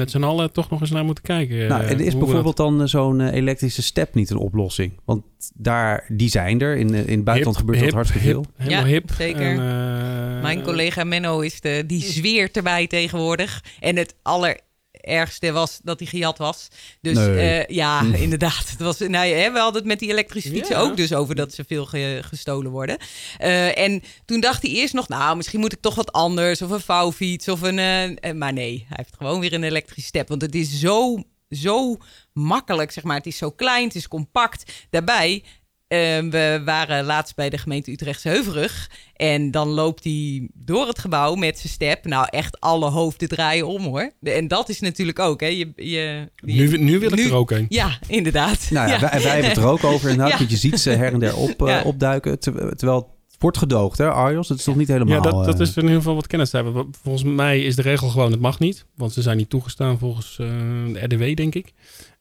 met 0.00 0.10
z'n 0.10 0.22
allen 0.22 0.52
toch 0.52 0.70
nog 0.70 0.80
eens 0.80 0.90
naar 0.90 1.04
moeten 1.04 1.24
kijken. 1.24 1.68
Nou, 1.68 1.84
en 1.84 2.00
is 2.00 2.18
bijvoorbeeld 2.18 2.56
dan 2.56 2.88
zo'n 2.88 3.20
elektrische 3.20 3.82
step 3.82 4.14
niet 4.14 4.30
een 4.30 4.36
oplossing? 4.36 4.92
Want 5.04 5.22
daar, 5.54 6.04
die 6.08 6.28
zijn 6.28 6.60
er. 6.60 6.76
In, 6.76 6.94
in 6.94 7.16
het 7.16 7.24
buitenland 7.24 7.56
gebeurt 7.56 7.78
hip, 7.78 7.86
dat 7.86 7.94
hartstikke 7.94 8.26
hip, 8.26 8.34
veel. 8.34 8.44
Helemaal 8.56 8.86
ja, 8.86 8.90
hip. 8.90 9.10
zeker. 9.16 9.40
En, 9.40 9.56
uh, 9.56 10.42
Mijn 10.42 10.62
collega 10.62 11.04
Menno 11.04 11.40
is 11.40 11.60
de, 11.60 11.84
die 11.86 12.02
zweert 12.02 12.56
erbij 12.56 12.86
tegenwoordig. 12.86 13.64
En 13.80 13.96
het 13.96 14.14
aller 14.22 14.60
ergste 15.00 15.52
was 15.52 15.80
dat 15.82 15.98
hij 15.98 16.08
gejat 16.08 16.38
was. 16.38 16.68
Dus 17.00 17.16
uh, 17.16 17.66
ja, 17.66 18.02
inderdaad. 18.26 18.70
Het 18.70 18.80
was, 18.80 18.98
nou, 18.98 19.26
hè, 19.26 19.52
we 19.52 19.58
hadden 19.58 19.80
het 19.80 19.90
met 19.90 19.98
die 19.98 20.10
elektrische 20.10 20.50
fietsen 20.50 20.78
ook 20.78 20.96
dus 20.96 21.12
over 21.12 21.34
dat 21.34 21.54
ze 21.54 21.64
veel 21.66 21.86
ge 21.86 22.20
gestolen 22.22 22.70
worden. 22.70 22.98
Uh, 23.40 23.78
en 23.78 24.02
toen 24.24 24.40
dacht 24.40 24.62
hij 24.62 24.70
eerst 24.70 24.94
nog, 24.94 25.08
nou, 25.08 25.36
misschien 25.36 25.60
moet 25.60 25.72
ik 25.72 25.80
toch 25.80 25.94
wat 25.94 26.12
anders. 26.12 26.62
Of 26.62 26.70
een 26.70 26.80
vouwfiets 26.80 27.48
of 27.48 27.62
een... 27.62 27.78
Uh, 27.78 28.32
maar 28.32 28.52
nee, 28.52 28.84
hij 28.88 28.96
heeft 28.96 29.16
gewoon 29.16 29.40
weer 29.40 29.52
een 29.52 29.64
elektrische 29.64 30.08
step. 30.08 30.28
Want 30.28 30.42
het 30.42 30.54
is 30.54 30.78
zo, 30.78 31.22
zo 31.48 31.96
makkelijk, 32.32 32.90
zeg 32.90 33.04
maar. 33.04 33.16
Het 33.16 33.26
is 33.26 33.36
zo 33.36 33.50
klein, 33.50 33.84
het 33.84 33.94
is 33.94 34.08
compact. 34.08 34.72
Daarbij 34.90 35.44
we 35.90 36.62
waren 36.64 37.04
laatst 37.04 37.34
bij 37.34 37.50
de 37.50 37.58
gemeente 37.58 37.90
Utrechtse 37.90 38.28
Heuvelrug. 38.28 38.90
En 39.16 39.50
dan 39.50 39.68
loopt 39.68 40.04
hij 40.04 40.48
door 40.54 40.86
het 40.86 40.98
gebouw 40.98 41.34
met 41.34 41.58
zijn 41.58 41.72
step. 41.72 42.04
Nou, 42.04 42.26
echt 42.30 42.60
alle 42.60 42.90
hoofden 42.90 43.28
draaien 43.28 43.66
om 43.66 43.82
hoor. 43.82 44.12
En 44.22 44.48
dat 44.48 44.68
is 44.68 44.80
natuurlijk 44.80 45.18
ook. 45.18 45.40
Hè. 45.40 45.46
Je, 45.46 45.72
je, 45.76 46.28
nu, 46.44 46.78
nu 46.78 46.98
wil 46.98 47.12
ik 47.12 47.18
er 47.18 47.34
ook 47.34 47.50
een. 47.50 47.66
Ja, 47.68 47.98
inderdaad. 48.06 48.68
Nou 48.70 48.88
ja, 48.88 48.94
ja. 48.94 49.00
Wij, 49.00 49.10
wij, 49.10 49.32
hebben 49.32 49.48
het 49.48 49.56
er 49.56 49.66
ook 49.66 49.84
over 49.84 50.10
inderdaad. 50.10 50.28
Ja. 50.40 50.46
Je 50.48 50.56
ziet 50.56 50.80
ze 50.80 50.90
her 50.90 51.12
en 51.12 51.18
der 51.18 51.36
op, 51.36 51.62
uh, 51.62 51.80
opduiken. 51.84 52.38
Terwijl 52.38 52.96
het 53.30 53.40
wordt 53.40 53.58
gedoogd, 53.58 53.98
hè, 53.98 54.10
Arjos? 54.10 54.48
Dat 54.48 54.58
is 54.58 54.64
toch 54.64 54.76
niet 54.76 54.88
helemaal... 54.88 55.14
Ja, 55.14 55.20
dat, 55.20 55.44
dat 55.44 55.54
uh... 55.54 55.60
is 55.60 55.76
in 55.76 55.82
ieder 55.82 55.96
geval 55.96 56.14
wat 56.14 56.26
kennis 56.26 56.50
te 56.50 56.56
hebben. 56.56 56.88
Volgens 57.02 57.24
mij 57.24 57.60
is 57.60 57.76
de 57.76 57.82
regel 57.82 58.08
gewoon, 58.08 58.30
het 58.30 58.40
mag 58.40 58.58
niet. 58.58 58.86
Want 58.96 59.12
ze 59.12 59.22
zijn 59.22 59.36
niet 59.36 59.50
toegestaan 59.50 59.98
volgens 59.98 60.38
uh, 60.40 60.48
de 60.92 61.04
RDW, 61.04 61.36
denk 61.36 61.54
ik. 61.54 61.72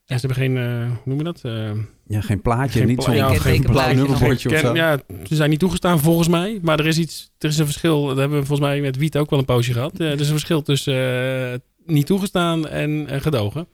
En 0.10 0.20
ze 0.20 0.28
hebben 0.28 0.44
geen, 0.44 0.56
uh, 0.56 0.88
hoe 0.88 1.02
noem 1.04 1.18
je 1.18 1.24
dat? 1.24 1.42
Uh, 1.46 1.72
ja, 2.08 2.22
geen 2.22 2.42
plaatje, 2.42 2.80
geen 2.80 2.88
niet 2.88 3.04
zo'n 3.04 3.16
ja, 3.16 3.34
geen 3.34 3.62
plaatje, 3.62 3.96
nummerbordje 3.96 4.50
of 4.50 4.60
zo. 4.60 4.76
Ja, 4.76 5.00
ze 5.28 5.36
zijn 5.36 5.50
niet 5.50 5.60
toegestaan 5.60 6.00
volgens 6.00 6.28
mij. 6.28 6.60
Maar 6.62 6.80
er 6.80 6.88
is 6.88 6.98
iets, 6.98 7.32
er 7.38 7.50
is 7.50 7.58
een 7.58 7.66
verschil. 7.66 8.06
Dat 8.06 8.18
hebben 8.18 8.40
we 8.40 8.46
volgens 8.46 8.68
mij 8.70 8.82
met 8.82 8.98
Wiet 8.98 9.18
ook 9.18 9.30
wel 9.30 9.40
een 9.40 9.46
poosje 9.46 9.74
gehad. 9.74 10.00
Uh, 10.00 10.12
er 10.12 10.20
is 10.20 10.26
een 10.26 10.34
verschil 10.34 10.62
tussen 10.62 10.94
uh, 10.94 11.58
niet 11.86 12.06
toegestaan 12.06 12.68
en 12.68 13.08
gedogen. 13.22 13.68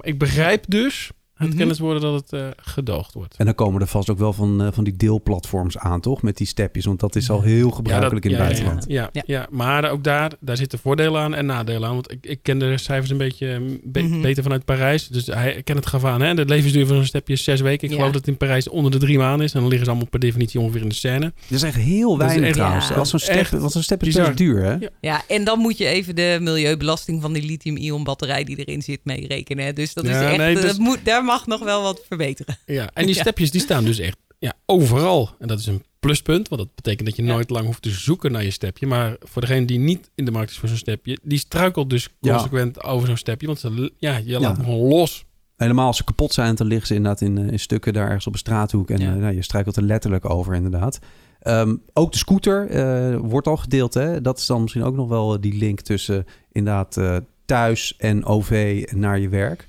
Ik 0.00 0.18
begrijp 0.18 0.64
dus 0.68 1.10
het 1.40 1.48
mm 1.48 1.54
-hmm. 1.54 1.58
kennis 1.58 1.78
worden 1.78 2.02
dat 2.02 2.20
het 2.20 2.32
uh, 2.32 2.46
gedoogd 2.56 3.14
wordt. 3.14 3.34
En 3.36 3.44
dan 3.44 3.54
komen 3.54 3.80
er 3.80 3.86
vast 3.86 4.10
ook 4.10 4.18
wel 4.18 4.32
van, 4.32 4.62
uh, 4.62 4.68
van 4.72 4.84
die 4.84 4.96
deelplatforms 4.96 5.78
aan, 5.78 6.00
toch? 6.00 6.22
Met 6.22 6.36
die 6.36 6.46
stepjes, 6.46 6.84
want 6.84 7.00
dat 7.00 7.16
is 7.16 7.30
al 7.30 7.42
heel 7.42 7.70
gebruikelijk 7.70 8.24
ja, 8.24 8.30
dat, 8.30 8.40
in 8.40 8.46
het 8.46 8.58
ja, 8.58 8.64
buitenland. 8.64 8.84
Ja, 8.88 9.08
ja, 9.12 9.22
ja, 9.26 9.46
maar 9.50 9.90
ook 9.90 10.04
daar, 10.04 10.32
daar 10.40 10.56
zitten 10.56 10.78
voordelen 10.78 11.20
aan 11.20 11.34
en 11.34 11.46
nadelen 11.46 11.88
aan. 11.88 11.94
Want 11.94 12.12
ik, 12.12 12.26
ik 12.26 12.38
ken 12.42 12.58
de 12.58 12.78
cijfers 12.78 13.10
een 13.10 13.16
beetje 13.16 13.78
be 13.82 14.00
mm 14.00 14.12
-hmm. 14.12 14.22
beter 14.22 14.42
vanuit 14.42 14.64
Parijs. 14.64 15.08
Dus 15.08 15.26
hij 15.26 15.62
ken 15.62 15.76
het 15.76 15.86
gaf 15.86 16.04
aan. 16.04 16.20
Hè? 16.20 16.34
De 16.34 16.44
levensduur 16.44 16.86
van 16.86 16.96
zo'n 16.96 17.04
stepje 17.04 17.32
is 17.32 17.44
zes 17.44 17.60
weken. 17.60 17.88
Ik 17.88 17.94
geloof 17.94 18.10
dat 18.12 18.20
het 18.20 18.28
in 18.28 18.36
Parijs 18.36 18.68
onder 18.68 18.90
de 18.90 18.98
drie 18.98 19.18
maanden 19.18 19.46
is. 19.46 19.52
En 19.52 19.60
dan 19.60 19.68
liggen 19.68 19.86
ze 19.86 19.90
allemaal 19.90 20.10
per 20.10 20.20
definitie 20.20 20.60
ongeveer 20.60 20.82
in 20.82 20.88
de 20.88 20.94
scène. 20.94 21.32
Dat 21.48 21.58
is 21.58 21.62
echt 21.62 21.76
heel 21.76 22.18
weinig 22.18 22.44
echt, 22.44 22.54
trouwens. 22.54 22.92
Als 22.92 23.10
zo'n 23.10 23.18
step, 23.18 23.48
want 23.48 23.72
zo'n 23.72 23.82
step 23.82 24.02
is 24.02 24.14
best 24.14 24.36
duur, 24.36 24.62
hè? 24.62 24.88
Ja. 25.00 25.22
en 25.28 25.44
dan 25.44 25.58
moet 25.58 25.78
je 25.78 25.86
even 25.86 26.16
de 26.16 26.38
milieubelasting 26.40 27.22
van 27.22 27.32
die 27.32 27.42
lithium-ion 27.42 28.04
batterij 28.04 28.44
die 28.44 28.56
erin 28.56 28.82
zit 28.82 29.00
meerekenen. 29.04 29.74
Dus 29.74 29.94
dat 29.94 30.04
is 30.04 30.16
echt, 30.16 30.36
nee, 30.36 30.54
dus... 30.54 30.64
dat 30.64 30.78
moet, 30.78 30.98
daar 31.02 31.24
mag 31.30 31.46
nog 31.46 31.60
wel 31.60 31.82
wat 31.82 32.04
verbeteren. 32.08 32.56
Ja, 32.66 32.90
en 32.94 33.06
die 33.06 33.14
stepjes 33.24 33.50
die 33.50 33.60
staan 33.60 33.84
dus 33.84 33.98
echt 33.98 34.16
ja, 34.38 34.54
overal. 34.66 35.30
En 35.38 35.48
dat 35.48 35.58
is 35.58 35.66
een 35.66 35.82
pluspunt, 36.00 36.48
want 36.48 36.60
dat 36.60 36.74
betekent 36.74 37.08
dat 37.08 37.16
je 37.16 37.22
ja. 37.22 37.32
nooit 37.32 37.50
lang 37.50 37.66
hoeft 37.66 37.82
te 37.82 37.90
zoeken 37.90 38.32
naar 38.32 38.44
je 38.44 38.50
stepje. 38.50 38.86
Maar 38.86 39.16
voor 39.20 39.42
degene 39.42 39.66
die 39.66 39.78
niet 39.78 40.10
in 40.14 40.24
de 40.24 40.30
markt 40.30 40.50
is 40.50 40.58
voor 40.58 40.68
zo'n 40.68 40.76
stepje, 40.76 41.18
die 41.22 41.38
struikelt 41.38 41.90
dus 41.90 42.08
consequent 42.20 42.78
ja. 42.82 42.88
over 42.88 43.06
zo'n 43.06 43.16
stepje. 43.16 43.46
Want 43.46 43.58
ze, 43.58 43.92
ja, 43.98 44.16
je 44.16 44.40
laat 44.40 44.56
hem 44.56 44.64
gewoon 44.64 44.88
los. 44.88 45.24
Helemaal 45.56 45.86
als 45.86 45.96
ze 45.96 46.04
kapot 46.04 46.32
zijn, 46.32 46.54
dan 46.54 46.66
liggen 46.66 46.86
ze 46.86 46.94
inderdaad 46.94 47.20
in, 47.20 47.38
in 47.38 47.58
stukken 47.58 47.92
daar 47.92 48.06
ergens 48.06 48.26
op 48.26 48.32
een 48.32 48.38
straathoek. 48.38 48.90
En 48.90 49.18
uh, 49.18 49.32
je 49.32 49.42
struikelt 49.42 49.76
er 49.76 49.82
letterlijk 49.82 50.30
over, 50.30 50.54
inderdaad. 50.54 50.98
Um, 51.42 51.82
ook 51.92 52.12
de 52.12 52.18
scooter 52.18 52.70
uh, 52.70 53.16
wordt 53.22 53.46
al 53.46 53.56
gedeeld. 53.56 53.94
Hè? 53.94 54.20
Dat 54.20 54.38
is 54.38 54.46
dan 54.46 54.60
misschien 54.60 54.82
ook 54.82 54.94
nog 54.94 55.08
wel 55.08 55.40
die 55.40 55.54
link 55.54 55.80
tussen 55.80 56.24
inderdaad 56.52 56.96
uh, 56.96 57.16
thuis 57.44 57.94
en 57.96 58.24
OV 58.24 58.82
naar 58.94 59.18
je 59.18 59.28
werk. 59.28 59.66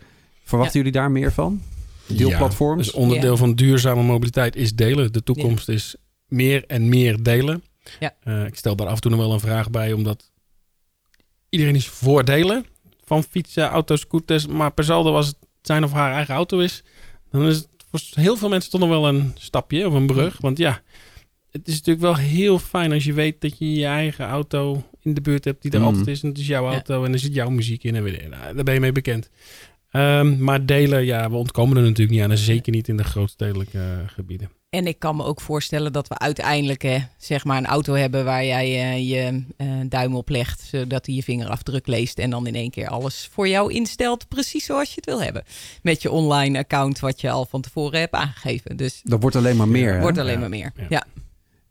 Verwachten 0.51 0.77
jullie 0.77 0.91
daar 0.91 1.11
meer 1.11 1.31
van? 1.31 1.61
deelplatforms. 2.07 2.85
Ja, 2.85 2.91
dus 2.91 3.01
onderdeel 3.01 3.31
ja. 3.31 3.37
van 3.37 3.53
duurzame 3.55 4.03
mobiliteit 4.03 4.55
is 4.55 4.75
delen. 4.75 5.11
De 5.13 5.23
toekomst 5.23 5.67
ja. 5.67 5.73
is 5.73 5.95
meer 6.27 6.63
en 6.67 6.89
meer 6.89 7.23
delen. 7.23 7.63
Ja. 7.99 8.15
Uh, 8.23 8.45
ik 8.45 8.55
stel 8.55 8.75
daar 8.75 8.87
af 8.87 8.95
en 8.95 9.01
toe 9.01 9.11
nog 9.11 9.19
wel 9.19 9.33
een 9.33 9.39
vraag 9.39 9.69
bij, 9.69 9.93
omdat 9.93 10.31
iedereen 11.49 11.75
is 11.75 11.87
voor 11.87 12.25
delen 12.25 12.65
van 13.03 13.23
fietsen, 13.23 13.63
auto's, 13.63 13.99
scooters. 13.99 14.47
Maar 14.47 14.71
per 14.71 14.83
saldo 14.83 15.15
als 15.15 15.27
het 15.27 15.37
zijn 15.61 15.83
of 15.83 15.91
haar 15.91 16.13
eigen 16.13 16.35
auto 16.35 16.59
is, 16.59 16.83
dan 17.29 17.47
is 17.47 17.55
het 17.55 17.67
voor 17.89 18.23
heel 18.23 18.37
veel 18.37 18.49
mensen 18.49 18.71
toch 18.71 18.79
nog 18.79 18.89
wel 18.89 19.07
een 19.07 19.31
stapje 19.35 19.87
of 19.87 19.93
een 19.93 20.05
brug. 20.05 20.37
Want 20.39 20.57
ja, 20.57 20.81
het 21.51 21.67
is 21.67 21.73
natuurlijk 21.73 22.05
wel 22.05 22.15
heel 22.15 22.59
fijn 22.59 22.91
als 22.91 23.03
je 23.03 23.13
weet 23.13 23.41
dat 23.41 23.57
je 23.57 23.73
je 23.73 23.85
eigen 23.85 24.25
auto 24.25 24.83
in 25.01 25.13
de 25.13 25.21
buurt 25.21 25.45
hebt 25.45 25.61
die 25.61 25.71
er 25.71 25.79
mm. 25.79 25.85
altijd 25.85 26.07
is. 26.07 26.21
En 26.23 26.29
het 26.29 26.37
is 26.37 26.47
jouw 26.47 26.67
auto 26.67 27.03
en 27.03 27.13
er 27.13 27.19
zit 27.19 27.33
jouw 27.33 27.49
muziek 27.49 27.83
in 27.83 27.95
en 27.95 28.03
weer, 28.03 28.29
nou, 28.29 28.55
daar 28.55 28.63
ben 28.63 28.73
je 28.73 28.79
mee 28.79 28.91
bekend. 28.91 29.29
Um, 29.91 30.43
maar 30.43 30.65
delen, 30.65 31.05
ja, 31.05 31.29
we 31.29 31.35
ontkomen 31.35 31.77
er 31.77 31.83
natuurlijk 31.83 32.11
niet 32.11 32.21
aan. 32.21 32.31
En 32.31 32.37
zeker 32.37 32.71
niet 32.71 32.87
in 32.87 32.97
de 32.97 33.03
grootstedelijke 33.03 33.77
uh, 33.77 33.83
gebieden. 34.05 34.49
En 34.69 34.87
ik 34.87 34.99
kan 34.99 35.15
me 35.15 35.23
ook 35.23 35.41
voorstellen 35.41 35.93
dat 35.93 36.07
we 36.07 36.17
uiteindelijk 36.17 36.81
hè, 36.81 36.97
zeg 37.17 37.45
maar 37.45 37.57
een 37.57 37.65
auto 37.65 37.93
hebben 37.93 38.25
waar 38.25 38.45
jij 38.45 38.67
uh, 38.67 39.09
je 39.09 39.43
uh, 39.57 39.67
duim 39.89 40.15
op 40.15 40.29
legt, 40.29 40.59
zodat 40.61 41.05
hij 41.05 41.15
je 41.15 41.23
vingerafdruk 41.23 41.87
leest 41.87 42.19
en 42.19 42.29
dan 42.29 42.47
in 42.47 42.55
één 42.55 42.69
keer 42.69 42.87
alles 42.87 43.29
voor 43.31 43.47
jou 43.47 43.73
instelt, 43.73 44.27
precies 44.27 44.65
zoals 44.65 44.89
je 44.89 44.95
het 44.95 45.05
wil 45.05 45.21
hebben. 45.21 45.43
Met 45.81 46.01
je 46.01 46.11
online 46.11 46.57
account 46.57 46.99
wat 46.99 47.21
je 47.21 47.29
al 47.29 47.45
van 47.45 47.61
tevoren 47.61 47.99
hebt 47.99 48.13
aangegeven. 48.13 48.77
Dus 48.77 49.01
dat 49.03 49.21
wordt 49.21 49.35
alleen 49.35 49.55
maar 49.55 49.67
meer. 49.67 50.01
Wordt 50.01 50.17
alleen 50.17 50.33
ja. 50.33 50.39
maar 50.39 50.49
meer. 50.49 50.71
Ja. 50.75 50.85
ja. 50.89 51.05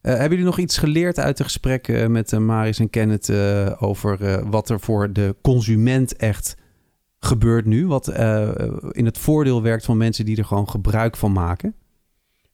Uh, 0.02 0.12
hebben 0.12 0.30
jullie 0.30 0.44
nog 0.44 0.58
iets 0.58 0.78
geleerd 0.78 1.18
uit 1.18 1.36
de 1.36 1.44
gesprekken 1.44 2.12
met 2.12 2.32
uh, 2.32 2.40
Maris 2.40 2.78
en 2.78 2.90
Kenneth 2.90 3.28
uh, 3.28 3.72
over 3.78 4.48
wat 4.50 4.70
er 4.70 4.80
voor 4.80 5.12
de 5.12 5.36
consument 5.42 6.16
echt 6.16 6.56
gebeurt 7.20 7.66
nu? 7.66 7.86
Wat 7.86 8.08
uh, 8.08 8.50
in 8.90 9.04
het 9.04 9.18
voordeel 9.18 9.62
werkt 9.62 9.84
van 9.84 9.96
mensen 9.96 10.24
die 10.24 10.36
er 10.36 10.44
gewoon 10.44 10.68
gebruik 10.68 11.16
van 11.16 11.32
maken? 11.32 11.74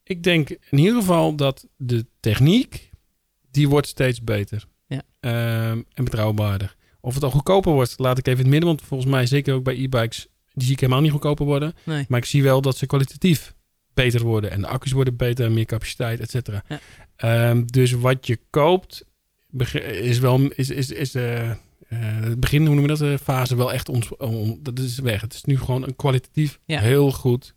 Ik 0.02 0.22
denk 0.22 0.50
in 0.50 0.78
ieder 0.78 0.94
geval 0.94 1.34
dat 1.34 1.68
de 1.76 2.06
techniek, 2.20 2.90
die 3.50 3.68
wordt 3.68 3.86
steeds 3.86 4.24
beter. 4.24 4.66
Ja. 4.86 5.02
Um, 5.70 5.84
en 5.92 6.04
betrouwbaarder. 6.04 6.76
Of 7.00 7.14
het 7.14 7.22
al 7.22 7.30
goedkoper 7.30 7.72
wordt, 7.72 7.98
laat 7.98 8.18
ik 8.18 8.26
even 8.26 8.38
in 8.38 8.44
het 8.44 8.52
midden. 8.52 8.68
Want 8.68 8.82
volgens 8.82 9.10
mij, 9.10 9.26
zeker 9.26 9.54
ook 9.54 9.64
bij 9.64 9.76
e-bikes, 9.76 10.28
die 10.52 10.64
zie 10.64 10.72
ik 10.72 10.80
helemaal 10.80 11.02
niet 11.02 11.10
goedkoper 11.10 11.46
worden. 11.46 11.74
Nee. 11.84 12.04
Maar 12.08 12.18
ik 12.18 12.24
zie 12.24 12.42
wel 12.42 12.60
dat 12.60 12.76
ze 12.76 12.86
kwalitatief 12.86 13.54
beter 13.94 14.22
worden. 14.22 14.50
En 14.50 14.60
de 14.60 14.66
accu's 14.66 14.92
worden 14.92 15.16
beter, 15.16 15.52
meer 15.52 15.64
capaciteit, 15.64 16.20
et 16.20 16.30
cetera. 16.30 16.64
Ja. 16.68 17.50
Um, 17.50 17.66
dus 17.66 17.92
wat 17.92 18.26
je 18.26 18.38
koopt, 18.50 19.04
is 19.82 20.18
wel 20.18 20.40
is, 20.40 20.70
is, 20.70 20.90
is, 20.90 21.14
uh, 21.14 21.50
het 21.94 22.40
begin, 22.40 22.66
hoe 22.66 22.74
noemen 22.74 22.96
we 22.96 22.98
dat, 22.98 22.98
de 22.98 23.24
fase 23.24 23.56
wel 23.56 23.72
echt 23.72 23.88
ons, 23.88 24.10
dat 24.60 24.78
is 24.78 24.98
weg. 24.98 25.20
Het 25.20 25.34
is 25.34 25.44
nu 25.44 25.58
gewoon 25.58 25.82
een 25.82 25.96
kwalitatief 25.96 26.60
heel 26.64 27.12
goed 27.12 27.54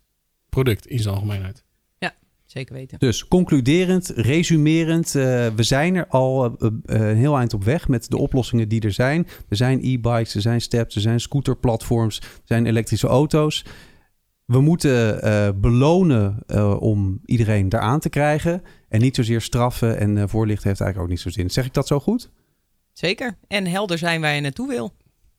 product 0.48 0.86
in 0.86 0.98
zijn 0.98 1.14
algemeenheid. 1.14 1.64
Ja, 1.98 2.14
zeker 2.46 2.74
weten. 2.74 2.98
Dus 2.98 3.28
concluderend, 3.28 4.12
resumerend, 4.14 5.12
we 5.12 5.52
zijn 5.56 5.94
er 5.94 6.06
al 6.06 6.56
een 6.84 7.16
heel 7.16 7.36
eind 7.36 7.54
op 7.54 7.64
weg 7.64 7.88
met 7.88 8.10
de 8.10 8.16
oplossingen 8.16 8.68
die 8.68 8.80
er 8.80 8.92
zijn. 8.92 9.26
Er 9.48 9.56
zijn 9.56 9.78
e-bikes, 9.82 10.34
er 10.34 10.40
zijn 10.40 10.60
steps, 10.60 10.94
er 10.94 11.00
zijn 11.00 11.20
scooterplatforms, 11.20 12.18
er 12.18 12.26
zijn 12.44 12.66
elektrische 12.66 13.06
auto's. 13.06 13.64
We 14.44 14.60
moeten 14.60 15.60
belonen 15.60 16.42
om 16.80 17.20
iedereen 17.24 17.66
eraan 17.72 18.00
te 18.00 18.08
krijgen. 18.08 18.62
En 18.88 19.00
niet 19.00 19.16
zozeer 19.16 19.40
straffen 19.40 19.98
en 19.98 20.28
voorlichten 20.28 20.68
heeft 20.68 20.80
eigenlijk 20.80 20.98
ook 20.98 21.08
niet 21.08 21.20
zo 21.20 21.40
zin. 21.40 21.50
Zeg 21.50 21.64
ik 21.64 21.74
dat 21.74 21.86
zo 21.86 22.00
goed? 22.00 22.30
Zeker. 23.00 23.36
En 23.48 23.66
helder 23.66 23.98
zijn 23.98 24.20
waar 24.20 24.34
je 24.34 24.40
naartoe 24.40 24.68
wil. 24.68 24.92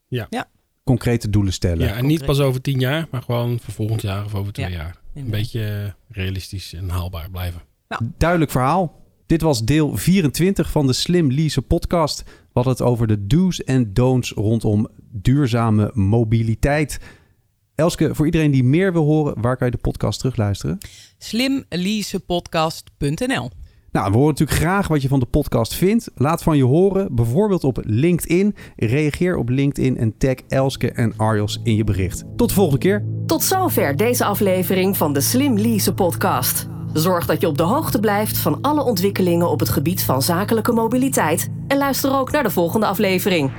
Ja. 0.08 0.28
ja. 0.30 0.50
Concrete 0.84 1.30
doelen 1.30 1.54
stellen. 1.54 1.88
Ja, 1.88 1.96
en 1.96 2.06
niet 2.06 2.26
pas 2.26 2.40
over 2.40 2.62
tien 2.62 2.80
jaar, 2.80 3.08
maar 3.12 3.22
gewoon 3.22 3.60
voor 3.60 3.74
volgend 3.74 4.02
jaar 4.02 4.26
of 4.26 4.36
over 4.36 4.54
twee 4.54 4.72
jaar. 4.72 4.96
Een 5.14 5.30
beetje 5.30 5.96
realistisch 6.10 6.74
en 6.74 6.90
haalbaar 6.90 7.30
blijven. 7.30 7.62
Duidelijk 8.18 8.52
verhaal. 8.52 9.00
Dit 9.26 9.42
was 9.42 9.66
deel 9.66 9.98
24 9.98 10.72
van 10.72 10.88
de 10.88 10.94
Slim 10.94 11.32
Lease 11.32 11.62
podcast. 11.62 12.24
We 12.26 12.32
hadden 12.54 12.74
het 12.74 12.82
over 12.82 13.08
de 13.08 13.28
do's 13.28 13.64
en 13.64 13.94
don'ts 13.94 14.32
rondom 14.32 14.88
duurzame 15.12 15.92
mobiliteit. 15.94 17.00
Elske, 17.76 18.16
voor 18.16 18.26
iedereen 18.26 18.52
die 18.52 18.64
meer 18.64 18.94
wil 18.94 19.06
horen, 19.06 19.42
waar 19.42 19.58
kan 19.58 19.68
je 19.68 19.74
de 19.74 19.82
podcast 19.82 20.20
terugluisteren? 20.20 20.78
Slimleasepodcast.nl 21.18 23.50
nou, 23.92 24.12
we 24.12 24.18
horen 24.18 24.30
natuurlijk 24.30 24.60
graag 24.60 24.88
wat 24.88 25.02
je 25.02 25.08
van 25.08 25.20
de 25.20 25.26
podcast 25.26 25.74
vindt. 25.74 26.12
Laat 26.16 26.44
van 26.44 26.58
je 26.58 26.64
horen, 26.64 27.16
bijvoorbeeld 27.16 27.64
op 27.64 27.80
LinkedIn. 27.84 28.56
Reageer 28.76 29.38
op 29.38 29.50
LinkedIn 29.50 29.98
en 29.98 30.18
tag 30.18 30.36
Elske 30.48 30.92
en 30.92 31.14
Arjos 31.18 31.60
in 31.64 31.76
je 31.76 31.84
bericht. 31.84 32.24
Tot 32.36 32.50
de 32.50 32.56
volgende 32.56 32.80
keer. 32.80 33.06
Tot 33.26 33.44
zover 33.44 33.96
deze 33.96 34.26
aflevering 34.26 34.98
van 34.98 35.14
de 35.14 35.22
Slim 35.22 35.58
Lease 35.58 35.94
podcast. 35.94 36.68
Zorg 36.94 37.26
dat 37.26 37.42
je 37.42 37.48
op 37.48 37.58
de 37.58 37.64
hoogte 37.64 38.00
blijft 38.00 38.38
van 38.38 38.62
alle 38.62 38.84
ontwikkelingen 38.84 39.50
op 39.50 39.60
het 39.60 39.70
gebied 39.70 40.04
van 40.04 40.22
zakelijke 40.22 40.72
mobiliteit. 40.72 41.50
En 41.68 41.78
luister 41.78 42.14
ook 42.14 42.32
naar 42.32 42.44
de 42.44 42.50
volgende 42.50 42.86
aflevering. 42.86 43.52